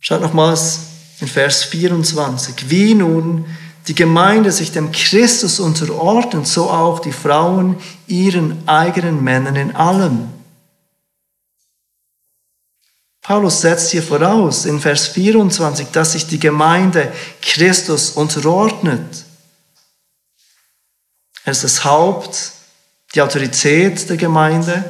Schaut 0.00 0.20
nochmals 0.20 0.80
in 1.20 1.28
Vers 1.28 1.64
24. 1.64 2.70
Wie 2.70 2.94
nun 2.94 3.44
die 3.88 3.94
Gemeinde 3.94 4.52
sich 4.52 4.70
dem 4.70 4.92
Christus 4.92 5.60
unterordnet, 5.60 6.46
so 6.46 6.70
auch 6.70 6.98
die 6.98 7.12
Frauen 7.12 7.76
ihren 8.06 8.68
eigenen 8.68 9.24
Männern 9.24 9.56
in 9.56 9.74
allem. 9.74 10.28
Paulus 13.22 13.60
setzt 13.60 13.90
hier 13.90 14.02
voraus 14.02 14.64
in 14.64 14.80
Vers 14.80 15.08
24, 15.08 15.88
dass 15.88 16.12
sich 16.12 16.26
die 16.26 16.38
Gemeinde 16.38 17.12
Christus 17.42 18.10
unterordnet. 18.10 19.24
Er 21.48 21.52
ist 21.52 21.64
das 21.64 21.82
Haupt, 21.82 22.52
die 23.14 23.22
Autorität 23.22 24.10
der 24.10 24.18
Gemeinde. 24.18 24.84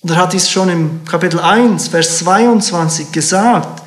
Und 0.00 0.10
er 0.10 0.16
hat 0.16 0.32
dies 0.32 0.48
schon 0.48 0.68
im 0.68 1.04
Kapitel 1.04 1.40
1, 1.40 1.88
Vers 1.88 2.18
22 2.18 3.10
gesagt, 3.10 3.82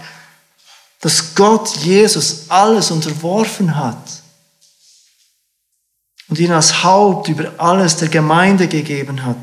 dass 1.00 1.36
Gott 1.36 1.70
Jesus 1.78 2.50
alles 2.50 2.92
unterworfen 2.92 3.78
hat 3.78 3.96
und 6.28 6.38
ihn 6.38 6.52
als 6.52 6.84
Haupt 6.84 7.30
über 7.30 7.54
alles 7.58 7.96
der 7.96 8.10
Gemeinde 8.10 8.68
gegeben 8.68 9.26
hat. 9.26 9.38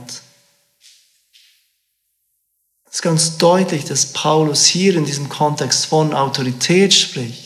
Es 2.84 2.96
ist 2.96 3.02
ganz 3.02 3.38
deutlich, 3.38 3.86
dass 3.86 4.12
Paulus 4.12 4.66
hier 4.66 4.94
in 4.94 5.06
diesem 5.06 5.30
Kontext 5.30 5.86
von 5.86 6.12
Autorität 6.12 6.92
spricht. 6.92 7.45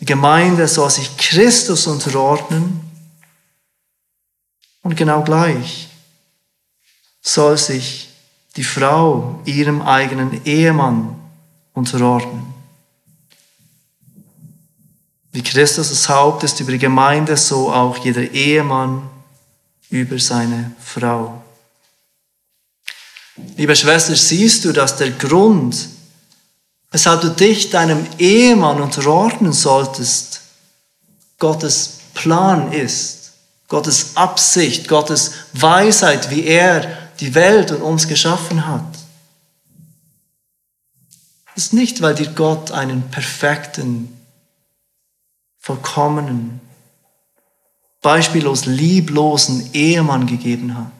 Die 0.00 0.06
Gemeinde 0.06 0.66
soll 0.66 0.90
sich 0.90 1.16
Christus 1.16 1.86
unterordnen 1.86 2.80
und 4.82 4.96
genau 4.96 5.22
gleich 5.22 5.88
soll 7.22 7.58
sich 7.58 8.08
die 8.56 8.64
Frau 8.64 9.40
ihrem 9.44 9.82
eigenen 9.82 10.44
Ehemann 10.44 11.16
unterordnen. 11.74 12.52
Wie 15.32 15.42
Christus 15.42 15.90
das 15.90 16.08
Haupt 16.08 16.42
ist 16.42 16.58
über 16.60 16.72
die 16.72 16.78
Gemeinde, 16.78 17.36
so 17.36 17.72
auch 17.72 17.98
jeder 17.98 18.22
Ehemann 18.22 19.08
über 19.90 20.18
seine 20.18 20.72
Frau. 20.82 21.42
Liebe 23.56 23.76
Schwester, 23.76 24.16
siehst 24.16 24.64
du, 24.64 24.72
dass 24.72 24.96
der 24.96 25.10
Grund, 25.12 25.88
weshalb 26.90 27.20
du 27.20 27.28
dich 27.28 27.70
deinem 27.70 28.06
Ehemann 28.18 28.80
unterordnen 28.80 29.52
solltest, 29.52 30.40
Gottes 31.38 32.00
Plan 32.14 32.72
ist, 32.72 33.32
Gottes 33.68 34.16
Absicht, 34.16 34.88
Gottes 34.88 35.32
Weisheit, 35.52 36.30
wie 36.30 36.44
er 36.44 36.98
die 37.20 37.34
Welt 37.34 37.70
und 37.70 37.82
uns 37.82 38.08
geschaffen 38.08 38.66
hat. 38.66 38.84
Es 41.54 41.66
ist 41.66 41.72
nicht, 41.72 42.02
weil 42.02 42.14
dir 42.14 42.28
Gott 42.28 42.72
einen 42.72 43.10
perfekten, 43.10 44.16
vollkommenen, 45.58 46.60
beispiellos 48.02 48.64
lieblosen 48.64 49.72
Ehemann 49.74 50.26
gegeben 50.26 50.76
hat. 50.76 50.99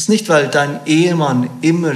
Es 0.00 0.04
ist 0.04 0.08
nicht, 0.08 0.30
weil 0.30 0.48
dein 0.48 0.86
Ehemann 0.86 1.50
immer 1.60 1.92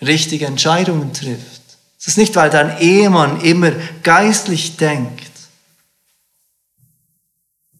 richtige 0.00 0.46
Entscheidungen 0.46 1.12
trifft. 1.12 1.62
Es 1.98 2.06
ist 2.06 2.16
nicht, 2.16 2.36
weil 2.36 2.48
dein 2.48 2.78
Ehemann 2.78 3.40
immer 3.40 3.72
geistlich 4.04 4.76
denkt. 4.76 5.32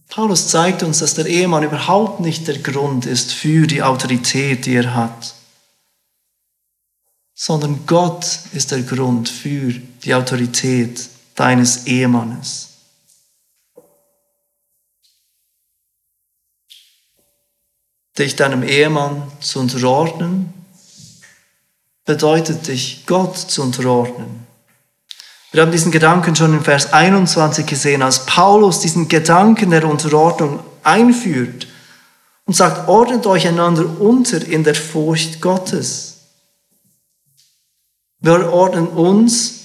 Paulus 0.09 0.49
zeigt 0.49 0.83
uns, 0.83 0.99
dass 0.99 1.15
der 1.15 1.27
Ehemann 1.27 1.63
überhaupt 1.63 2.19
nicht 2.19 2.49
der 2.49 2.59
Grund 2.59 3.07
ist 3.07 3.33
für 3.33 3.69
die 3.69 3.81
Autorität, 3.81 4.67
die 4.67 4.75
er 4.75 4.93
hat, 4.93 5.37
sondern 7.33 7.87
Gott 7.87 8.27
ist 8.55 8.73
der 8.73 8.83
Grund 8.83 9.29
für 9.29 9.73
die 10.03 10.15
Autorität 10.17 11.09
deines 11.37 11.87
Ehemannes. 11.87 12.71
Dich 18.19 18.37
deinem 18.37 18.63
Ehemann 18.63 19.31
zu 19.41 19.61
unterordnen, 19.61 20.53
bedeutet 22.05 22.69
dich 22.69 23.05
Gott 23.07 23.37
zu 23.37 23.63
unterordnen. 23.63 24.47
Wir 25.53 25.63
haben 25.63 25.73
diesen 25.73 25.93
Gedanken 25.93 26.35
schon 26.35 26.53
in 26.53 26.63
Vers 26.63 26.93
21 26.93 27.65
gesehen, 27.67 28.03
als 28.03 28.27
Paulus 28.27 28.81
diesen 28.81 29.09
Gedanken 29.09 29.71
der 29.71 29.89
Unterordnung 29.89 30.61
einführt 30.83 31.69
und 32.45 32.55
sagt, 32.55 32.89
ordnet 32.89 33.27
euch 33.27 33.47
einander 33.47 34.01
unter 34.01 34.45
in 34.45 34.65
der 34.65 34.75
Furcht 34.75 35.41
Gottes. 35.41 36.19
Wir 38.21 38.53
ordnen 38.53 38.89
uns 38.89 39.61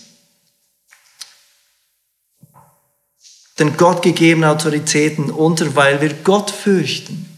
den 3.58 3.76
Gott 3.76 4.02
gegebenen 4.02 4.50
Autoritäten 4.50 5.32
unter, 5.32 5.76
weil 5.76 6.02
wir 6.02 6.14
Gott 6.14 6.52
fürchten. 6.52 7.29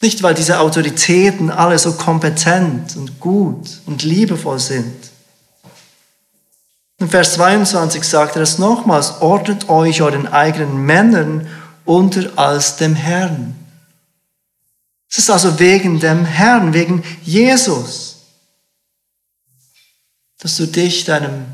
Nicht, 0.00 0.22
weil 0.22 0.34
diese 0.34 0.60
Autoritäten 0.60 1.50
alle 1.50 1.78
so 1.78 1.92
kompetent 1.94 2.96
und 2.96 3.18
gut 3.18 3.80
und 3.86 4.04
liebevoll 4.04 4.60
sind. 4.60 5.10
In 6.98 7.08
Vers 7.08 7.34
22 7.34 8.04
sagt 8.04 8.36
er 8.36 8.42
es 8.42 8.58
nochmals, 8.58 9.20
ordnet 9.20 9.68
euch 9.68 10.02
euren 10.02 10.26
eigenen 10.26 10.84
Männern 10.84 11.48
unter 11.84 12.36
als 12.36 12.76
dem 12.76 12.94
Herrn. 12.94 13.54
Es 15.10 15.18
ist 15.18 15.30
also 15.30 15.58
wegen 15.58 16.00
dem 16.00 16.24
Herrn, 16.24 16.74
wegen 16.74 17.02
Jesus, 17.22 18.16
dass 20.38 20.56
du 20.56 20.66
dich 20.66 21.04
deinem 21.04 21.46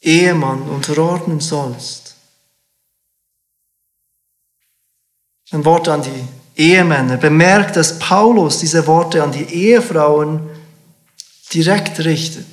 Ehemann 0.00 0.62
unterordnen 0.62 1.40
sollst. 1.40 2.16
Ein 5.52 5.64
Wort 5.64 5.88
an 5.88 6.02
die 6.02 6.28
Ehemänner. 6.56 7.16
Bemerkt, 7.16 7.76
dass 7.76 7.98
Paulus 7.98 8.58
diese 8.58 8.86
Worte 8.86 9.22
an 9.22 9.32
die 9.32 9.44
Ehefrauen 9.44 10.48
direkt 11.52 12.00
richtet. 12.00 12.46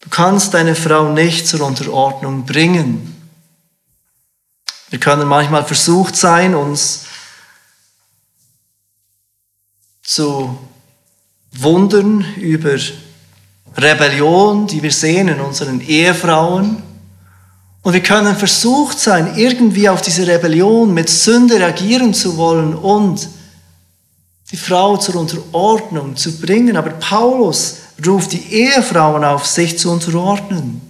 Du 0.00 0.08
kannst 0.10 0.54
deine 0.54 0.74
Frau 0.74 1.12
nicht 1.12 1.46
zur 1.46 1.62
Unterordnung 1.62 2.44
bringen. 2.44 3.08
Wir 4.90 4.98
können 4.98 5.28
manchmal 5.28 5.64
versucht 5.64 6.16
sein, 6.16 6.54
uns 6.54 7.06
zu 10.02 10.58
wundern 11.52 12.24
über 12.36 12.76
Rebellion, 13.76 14.66
die 14.66 14.82
wir 14.82 14.92
sehen 14.92 15.28
in 15.28 15.40
unseren 15.40 15.80
Ehefrauen 15.80 16.82
und 17.82 17.92
wir 17.92 18.02
können 18.02 18.36
versucht 18.36 18.98
sein, 19.00 19.36
irgendwie 19.36 19.88
auf 19.88 20.02
diese 20.02 20.26
Rebellion 20.26 20.94
mit 20.94 21.10
Sünde 21.10 21.56
reagieren 21.56 22.14
zu 22.14 22.36
wollen 22.36 22.74
und 22.74 23.28
die 24.52 24.56
Frau 24.56 24.96
zur 24.96 25.16
Unterordnung 25.16 26.16
zu 26.16 26.38
bringen. 26.40 26.76
Aber 26.76 26.90
Paulus 26.90 27.78
ruft 28.06 28.32
die 28.32 28.52
Ehefrauen 28.52 29.24
auf, 29.24 29.46
sich 29.46 29.78
zu 29.78 29.90
unterordnen. 29.90 30.80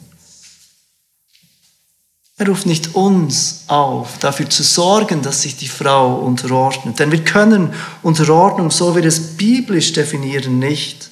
Er 2.36 2.48
ruft 2.48 2.66
nicht 2.66 2.94
uns 2.94 3.64
auf, 3.68 4.18
dafür 4.18 4.50
zu 4.50 4.62
sorgen, 4.62 5.22
dass 5.22 5.42
sich 5.42 5.56
die 5.56 5.68
Frau 5.68 6.16
unterordnet. 6.16 6.98
Denn 6.98 7.12
wir 7.12 7.24
können 7.24 7.72
Unterordnung, 8.02 8.70
so 8.70 8.94
wie 8.94 9.00
wir 9.00 9.08
es 9.08 9.36
biblisch 9.36 9.92
definieren, 9.92 10.58
nicht 10.58 11.08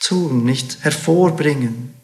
tun, 0.00 0.44
nicht 0.44 0.78
hervorbringen. 0.82 1.94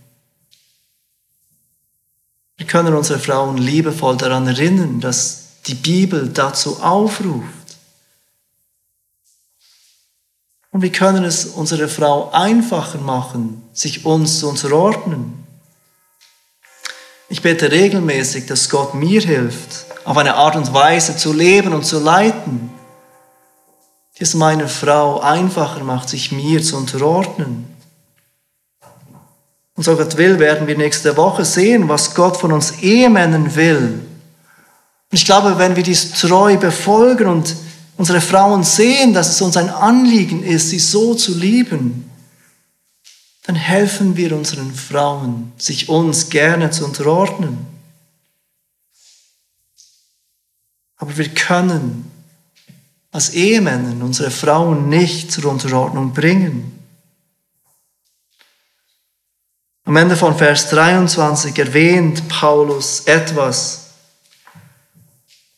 Wir 2.60 2.66
können 2.66 2.92
unsere 2.94 3.18
Frauen 3.18 3.56
liebevoll 3.56 4.18
daran 4.18 4.46
erinnern, 4.46 5.00
dass 5.00 5.62
die 5.66 5.74
Bibel 5.74 6.28
dazu 6.28 6.82
aufruft. 6.82 7.48
Und 10.70 10.82
wir 10.82 10.92
können 10.92 11.24
es 11.24 11.46
unserer 11.46 11.88
Frau 11.88 12.30
einfacher 12.32 12.98
machen, 12.98 13.62
sich 13.72 14.04
uns 14.04 14.40
zu 14.40 14.50
unterordnen. 14.50 15.42
Ich 17.30 17.40
bete 17.40 17.72
regelmäßig, 17.72 18.44
dass 18.44 18.68
Gott 18.68 18.92
mir 18.92 19.22
hilft, 19.22 19.86
auf 20.04 20.18
eine 20.18 20.34
Art 20.34 20.54
und 20.54 20.74
Weise 20.74 21.16
zu 21.16 21.32
leben 21.32 21.72
und 21.72 21.86
zu 21.86 21.98
leiten, 21.98 22.68
die 24.18 24.24
es 24.24 24.34
meiner 24.34 24.68
Frau 24.68 25.20
einfacher 25.20 25.82
macht, 25.82 26.10
sich 26.10 26.30
mir 26.30 26.62
zu 26.62 26.76
unterordnen. 26.76 27.69
Und 29.80 29.84
so 29.84 29.96
Gott 29.96 30.18
will, 30.18 30.38
werden 30.38 30.66
wir 30.66 30.76
nächste 30.76 31.16
Woche 31.16 31.42
sehen, 31.42 31.88
was 31.88 32.14
Gott 32.14 32.36
von 32.36 32.52
uns 32.52 32.82
Ehemännern 32.82 33.54
will. 33.54 33.86
Und 33.86 34.04
ich 35.10 35.24
glaube, 35.24 35.56
wenn 35.56 35.74
wir 35.74 35.82
dies 35.82 36.12
treu 36.12 36.58
befolgen 36.58 37.26
und 37.26 37.56
unsere 37.96 38.20
Frauen 38.20 38.62
sehen, 38.62 39.14
dass 39.14 39.30
es 39.30 39.40
uns 39.40 39.56
ein 39.56 39.70
Anliegen 39.70 40.42
ist, 40.42 40.68
sie 40.68 40.78
so 40.78 41.14
zu 41.14 41.34
lieben, 41.34 42.10
dann 43.44 43.54
helfen 43.54 44.18
wir 44.18 44.36
unseren 44.36 44.70
Frauen, 44.70 45.52
sich 45.56 45.88
uns 45.88 46.28
gerne 46.28 46.70
zu 46.70 46.84
unterordnen. 46.84 47.56
Aber 50.98 51.16
wir 51.16 51.30
können 51.30 52.10
als 53.12 53.30
Ehemänner 53.30 54.04
unsere 54.04 54.30
Frauen 54.30 54.90
nicht 54.90 55.32
zur 55.32 55.46
Unterordnung 55.50 56.12
bringen. 56.12 56.79
Am 59.84 59.96
Ende 59.96 60.16
von 60.16 60.36
Vers 60.36 60.68
23 60.70 61.58
erwähnt 61.58 62.28
Paulus 62.28 63.00
etwas, 63.06 63.86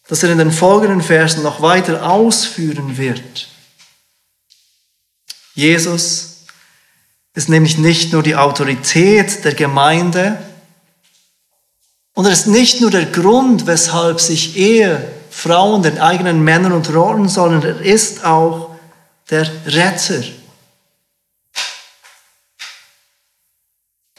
das 0.08 0.22
er 0.22 0.30
in 0.30 0.38
den 0.38 0.52
folgenden 0.52 1.02
Versen 1.02 1.42
noch 1.42 1.60
weiter 1.60 2.08
ausführen 2.08 2.96
wird. 2.96 3.48
Jesus 5.54 6.44
ist 7.34 7.48
nämlich 7.48 7.78
nicht 7.78 8.12
nur 8.12 8.22
die 8.22 8.36
Autorität 8.36 9.44
der 9.44 9.54
Gemeinde 9.54 10.38
und 12.14 12.26
er 12.26 12.32
ist 12.32 12.46
nicht 12.46 12.80
nur 12.80 12.90
der 12.90 13.06
Grund, 13.06 13.66
weshalb 13.66 14.20
sich 14.20 14.56
Ehefrauen 14.56 15.82
den 15.82 15.98
eigenen 15.98 16.44
Männern 16.44 16.72
unterordnen 16.72 17.28
sollen, 17.28 17.62
er 17.62 17.80
ist 17.80 18.24
auch 18.24 18.76
der 19.30 19.50
Retter. 19.66 20.22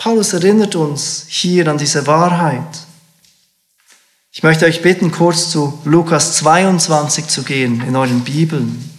Paulus 0.03 0.33
erinnert 0.33 0.75
uns 0.75 1.27
hier 1.29 1.65
an 1.69 1.77
diese 1.77 2.05
Wahrheit. 2.05 2.67
Ich 4.33 4.43
möchte 4.43 4.65
euch 4.65 4.81
bitten, 4.81 5.13
kurz 5.13 5.49
zu 5.49 5.79
Lukas 5.85 6.35
22 6.35 7.27
zu 7.27 7.43
gehen 7.43 7.81
in 7.87 7.95
euren 7.95 8.19
Bibeln. 8.19 8.91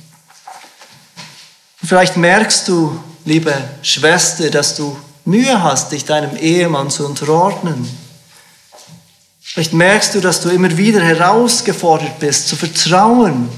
vielleicht 1.84 2.16
merkst 2.16 2.68
du, 2.68 2.98
liebe 3.26 3.52
Schwester, 3.82 4.48
dass 4.48 4.76
du 4.76 4.96
Mühe 5.26 5.62
hast, 5.62 5.92
dich 5.92 6.06
deinem 6.06 6.38
Ehemann 6.38 6.88
zu 6.88 7.04
unterordnen. 7.04 7.86
Vielleicht 9.42 9.74
merkst 9.74 10.14
du, 10.14 10.22
dass 10.22 10.40
du 10.40 10.48
immer 10.48 10.74
wieder 10.78 11.02
herausgefordert 11.02 12.18
bist, 12.18 12.48
zu 12.48 12.56
vertrauen 12.56 13.50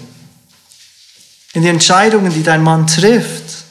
in 1.53 1.63
die 1.63 1.69
Entscheidungen, 1.69 2.35
die 2.35 2.43
dein 2.43 2.65
Mann 2.65 2.89
trifft. 2.89 3.66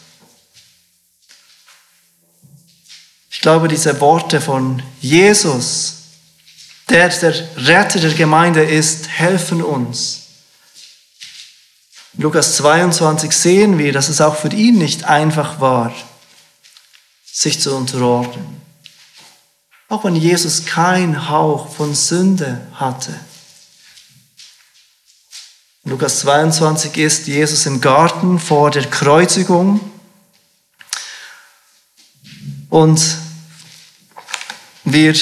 Glaube, 3.45 3.67
diese 3.67 4.01
Worte 4.01 4.41
von 4.41 4.81
Jesus, 5.01 5.97
der 6.89 7.09
der 7.09 7.47
Retter 7.57 7.99
der 7.99 8.15
Gemeinde 8.15 8.63
ist, 8.63 9.07
helfen 9.07 9.61
uns. 9.61 10.21
In 12.17 12.23
Lukas 12.23 12.55
22 12.55 13.31
sehen 13.31 13.77
wir, 13.77 13.93
dass 13.93 14.09
es 14.09 14.19
auch 14.19 14.35
für 14.35 14.47
ihn 14.47 14.79
nicht 14.79 15.03
einfach 15.03 15.59
war, 15.59 15.93
sich 17.23 17.61
zu 17.61 17.75
unterordnen. 17.75 18.59
Auch 19.89 20.05
wenn 20.05 20.15
Jesus 20.15 20.65
kein 20.65 21.29
Hauch 21.29 21.71
von 21.71 21.93
Sünde 21.93 22.65
hatte. 22.73 23.13
In 25.83 25.91
Lukas 25.91 26.21
22 26.21 26.97
ist 26.97 27.27
Jesus 27.27 27.67
im 27.67 27.79
Garten 27.79 28.39
vor 28.39 28.71
der 28.71 28.89
Kreuzigung 28.89 29.79
und 32.71 33.23
wir 34.95 35.13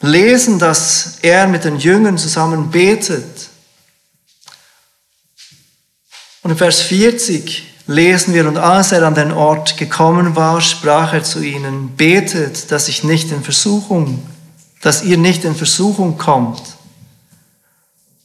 lesen, 0.00 0.58
dass 0.58 1.18
er 1.22 1.46
mit 1.46 1.64
den 1.64 1.78
Jüngern 1.78 2.18
zusammen 2.18 2.70
betet. 2.70 3.48
Und 6.42 6.50
in 6.50 6.56
Vers 6.56 6.80
40 6.80 7.74
lesen 7.86 8.34
wir, 8.34 8.48
und 8.48 8.58
als 8.58 8.90
er 8.90 9.04
an 9.04 9.14
den 9.14 9.30
Ort 9.30 9.76
gekommen 9.76 10.34
war, 10.34 10.60
sprach 10.60 11.12
er 11.12 11.22
zu 11.22 11.40
ihnen, 11.40 11.96
betet, 11.96 12.72
dass 12.72 12.88
ich 12.88 13.04
nicht 13.04 13.30
in 13.30 13.42
Versuchung, 13.44 14.26
dass 14.82 15.04
ihr 15.04 15.16
nicht 15.16 15.44
in 15.44 15.54
Versuchung 15.54 16.18
kommt. 16.18 16.62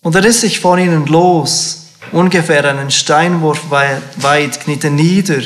Und 0.01 0.15
er 0.15 0.23
riss 0.23 0.41
sich 0.41 0.59
von 0.59 0.79
ihnen 0.79 1.05
los, 1.05 1.85
ungefähr 2.11 2.65
einen 2.65 2.89
Steinwurf 2.89 3.69
weit, 3.69 4.59
kniete 4.59 4.89
nieder, 4.89 5.43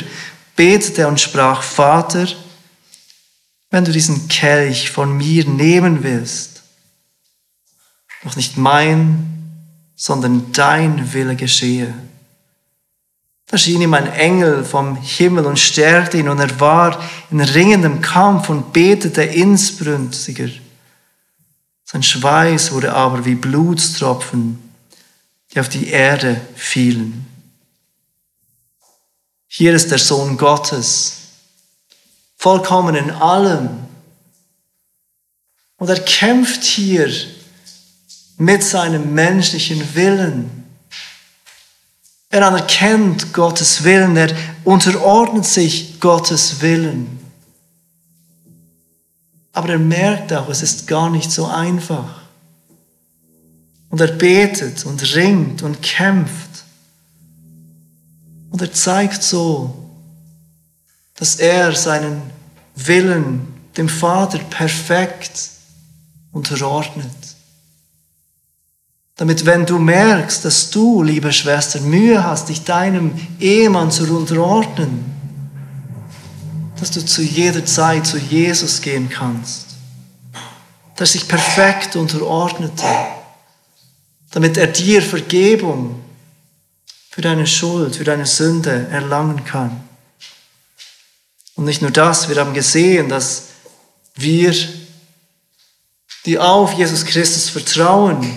betete 0.56 1.06
und 1.06 1.20
sprach, 1.20 1.62
Vater, 1.62 2.26
wenn 3.70 3.84
du 3.84 3.92
diesen 3.92 4.28
Kelch 4.28 4.90
von 4.90 5.16
mir 5.16 5.44
nehmen 5.46 6.02
willst, 6.02 6.62
doch 8.22 8.36
nicht 8.36 8.56
mein, 8.56 9.26
sondern 9.96 10.52
dein 10.52 11.12
Wille 11.12 11.36
geschehe. 11.36 11.94
Da 13.46 13.56
schien 13.56 13.80
ihm 13.80 13.94
ein 13.94 14.12
Engel 14.12 14.64
vom 14.64 14.96
Himmel 14.96 15.46
und 15.46 15.58
stärkte 15.58 16.18
ihn 16.18 16.28
und 16.28 16.40
er 16.40 16.58
war 16.58 17.02
in 17.30 17.40
ringendem 17.40 18.00
Kampf 18.00 18.48
und 18.48 18.72
betete 18.72 19.22
insbrünstiger. 19.22 20.48
Sein 21.84 22.02
Schweiß 22.02 22.72
wurde 22.72 22.92
aber 22.92 23.24
wie 23.24 23.36
Blutstropfen, 23.36 24.58
die 25.52 25.60
auf 25.60 25.68
die 25.68 25.88
Erde 25.88 26.40
fielen. 26.56 27.24
Hier 29.46 29.72
ist 29.72 29.92
der 29.92 29.98
Sohn 29.98 30.36
Gottes, 30.36 31.25
vollkommen 32.36 32.94
in 32.94 33.10
allem. 33.10 33.70
Und 35.78 35.88
er 35.88 36.00
kämpft 36.00 36.64
hier 36.64 37.10
mit 38.38 38.62
seinem 38.62 39.14
menschlichen 39.14 39.94
Willen. 39.94 40.64
Er 42.30 42.46
anerkennt 42.46 43.32
Gottes 43.32 43.84
Willen, 43.84 44.16
er 44.16 44.34
unterordnet 44.64 45.46
sich 45.46 46.00
Gottes 46.00 46.60
Willen. 46.60 47.18
Aber 49.52 49.70
er 49.70 49.78
merkt 49.78 50.32
auch, 50.32 50.48
es 50.50 50.62
ist 50.62 50.86
gar 50.86 51.08
nicht 51.08 51.30
so 51.30 51.46
einfach. 51.46 52.22
Und 53.88 54.00
er 54.00 54.12
betet 54.12 54.84
und 54.84 55.14
ringt 55.14 55.62
und 55.62 55.80
kämpft. 55.80 56.64
Und 58.50 58.60
er 58.60 58.72
zeigt 58.72 59.22
so, 59.22 59.85
dass 61.18 61.36
er 61.36 61.74
seinen 61.74 62.22
Willen 62.74 63.54
dem 63.76 63.88
Vater 63.88 64.38
perfekt 64.38 65.50
unterordnet. 66.32 67.06
Damit 69.16 69.46
wenn 69.46 69.64
du 69.64 69.78
merkst, 69.78 70.44
dass 70.44 70.70
du, 70.70 71.02
liebe 71.02 71.32
Schwester, 71.32 71.80
Mühe 71.80 72.22
hast, 72.22 72.50
dich 72.50 72.64
deinem 72.64 73.12
Ehemann 73.40 73.90
zu 73.90 74.04
unterordnen, 74.14 75.16
dass 76.78 76.90
du 76.90 77.04
zu 77.04 77.22
jeder 77.22 77.64
Zeit 77.64 78.06
zu 78.06 78.18
Jesus 78.18 78.82
gehen 78.82 79.08
kannst, 79.08 79.68
der 80.98 81.06
sich 81.06 81.26
perfekt 81.26 81.96
unterordnete, 81.96 82.84
damit 84.32 84.58
er 84.58 84.66
dir 84.66 85.00
Vergebung 85.00 86.02
für 87.08 87.22
deine 87.22 87.46
Schuld, 87.46 87.96
für 87.96 88.04
deine 88.04 88.26
Sünde 88.26 88.88
erlangen 88.90 89.42
kann. 89.46 89.85
Und 91.56 91.64
nicht 91.64 91.82
nur 91.82 91.90
das, 91.90 92.28
wir 92.28 92.36
haben 92.36 92.54
gesehen, 92.54 93.08
dass 93.08 93.44
wir, 94.14 94.54
die 96.24 96.38
auf 96.38 96.72
Jesus 96.74 97.04
Christus 97.04 97.48
vertrauen, 97.48 98.30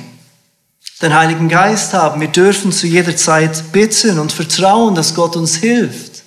den 1.02 1.14
Heiligen 1.14 1.48
Geist 1.48 1.94
haben. 1.94 2.20
Wir 2.20 2.28
dürfen 2.28 2.72
zu 2.72 2.88
jeder 2.88 3.16
Zeit 3.16 3.72
bitten 3.72 4.20
und 4.20 4.32
vertrauen, 4.32 4.96
dass 4.96 5.16
Gott 5.16 5.36
uns 5.36 5.56
hilft. 5.56 6.24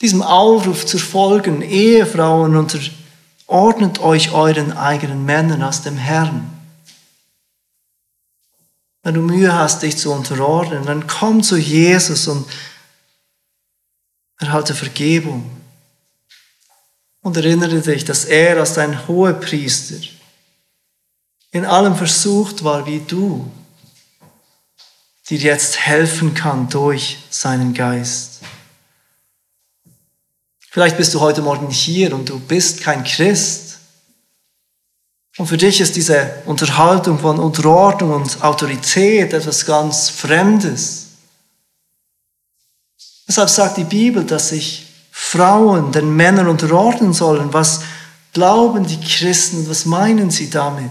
Diesem 0.00 0.22
Aufruf 0.22 0.86
zu 0.86 0.98
folgen, 0.98 1.62
Ehefrauen, 1.62 2.56
unterordnet 2.56 4.00
euch 4.00 4.32
euren 4.32 4.72
eigenen 4.72 5.24
Männern 5.24 5.62
aus 5.62 5.82
dem 5.82 5.96
Herrn. 5.96 6.50
Wenn 9.04 9.14
du 9.14 9.20
Mühe 9.20 9.54
hast, 9.54 9.82
dich 9.82 9.96
zu 9.96 10.12
unterordnen, 10.12 10.84
dann 10.86 11.06
komm 11.06 11.42
zu 11.42 11.56
Jesus 11.56 12.26
und 12.26 12.46
erhalte 14.38 14.74
Vergebung. 14.74 15.50
Und 17.20 17.36
erinnere 17.36 17.80
dich, 17.80 18.04
dass 18.04 18.24
er 18.26 18.58
als 18.58 18.74
dein 18.74 19.08
hoher 19.08 19.32
Priester 19.32 19.96
in 21.52 21.64
allem 21.64 21.94
versucht 21.94 22.64
war 22.64 22.84
wie 22.84 22.98
du, 22.98 23.50
dir 25.28 25.38
jetzt 25.38 25.78
helfen 25.78 26.34
kann 26.34 26.68
durch 26.68 27.18
seinen 27.30 27.72
Geist. 27.72 28.40
Vielleicht 30.68 30.96
bist 30.96 31.14
du 31.14 31.20
heute 31.20 31.42
Morgen 31.42 31.70
hier 31.70 32.12
und 32.12 32.28
du 32.28 32.40
bist 32.40 32.80
kein 32.80 33.04
Christ. 33.04 33.78
Und 35.36 35.46
für 35.46 35.56
dich 35.56 35.80
ist 35.80 35.94
diese 35.94 36.42
Unterhaltung 36.46 37.20
von 37.20 37.38
Unterordnung 37.38 38.12
und 38.12 38.42
Autorität 38.42 39.32
etwas 39.32 39.64
ganz 39.64 40.08
Fremdes. 40.08 41.03
Deshalb 43.26 43.48
sagt 43.48 43.76
die 43.78 43.84
Bibel, 43.84 44.24
dass 44.24 44.50
sich 44.50 44.86
Frauen 45.10 45.92
den 45.92 46.14
Männern 46.14 46.48
unterordnen 46.48 47.12
sollen. 47.12 47.52
Was 47.52 47.80
glauben 48.32 48.86
die 48.86 49.00
Christen? 49.00 49.68
Was 49.68 49.86
meinen 49.86 50.30
sie 50.30 50.50
damit? 50.50 50.90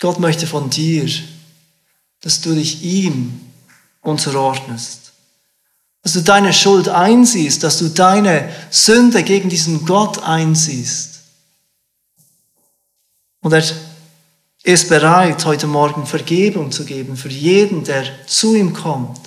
Gott 0.00 0.18
möchte 0.18 0.46
von 0.46 0.70
dir, 0.70 1.06
dass 2.22 2.40
du 2.40 2.54
dich 2.54 2.82
ihm 2.82 3.40
unterordnest. 4.00 5.12
Dass 6.02 6.14
du 6.14 6.22
deine 6.22 6.54
Schuld 6.54 6.88
einsiehst, 6.88 7.62
dass 7.62 7.78
du 7.78 7.88
deine 7.88 8.50
Sünde 8.70 9.22
gegen 9.22 9.50
diesen 9.50 9.84
Gott 9.84 10.22
einsiehst. 10.22 11.20
Und 13.42 13.52
er 14.62 14.74
ist 14.74 14.88
bereit, 14.88 15.44
heute 15.44 15.66
Morgen 15.66 16.06
Vergebung 16.06 16.70
zu 16.70 16.84
geben 16.84 17.16
für 17.16 17.30
jeden, 17.30 17.84
der 17.84 18.04
zu 18.26 18.54
ihm 18.54 18.74
kommt, 18.74 19.18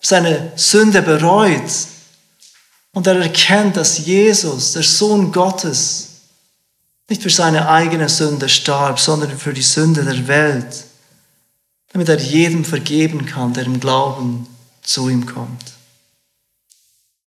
seine 0.00 0.52
Sünde 0.56 1.02
bereut 1.02 1.70
und 2.92 3.06
er 3.06 3.20
erkennt, 3.20 3.76
dass 3.76 3.98
Jesus, 3.98 4.72
der 4.72 4.82
Sohn 4.82 5.30
Gottes, 5.30 6.08
nicht 7.08 7.22
für 7.22 7.30
seine 7.30 7.68
eigene 7.68 8.08
Sünde 8.08 8.48
starb, 8.48 8.98
sondern 8.98 9.38
für 9.38 9.52
die 9.52 9.62
Sünde 9.62 10.02
der 10.04 10.26
Welt, 10.26 10.84
damit 11.92 12.08
er 12.08 12.18
jedem 12.18 12.64
vergeben 12.64 13.26
kann, 13.26 13.52
der 13.52 13.66
im 13.66 13.78
Glauben 13.78 14.46
zu 14.82 15.08
ihm 15.08 15.26
kommt. 15.26 15.74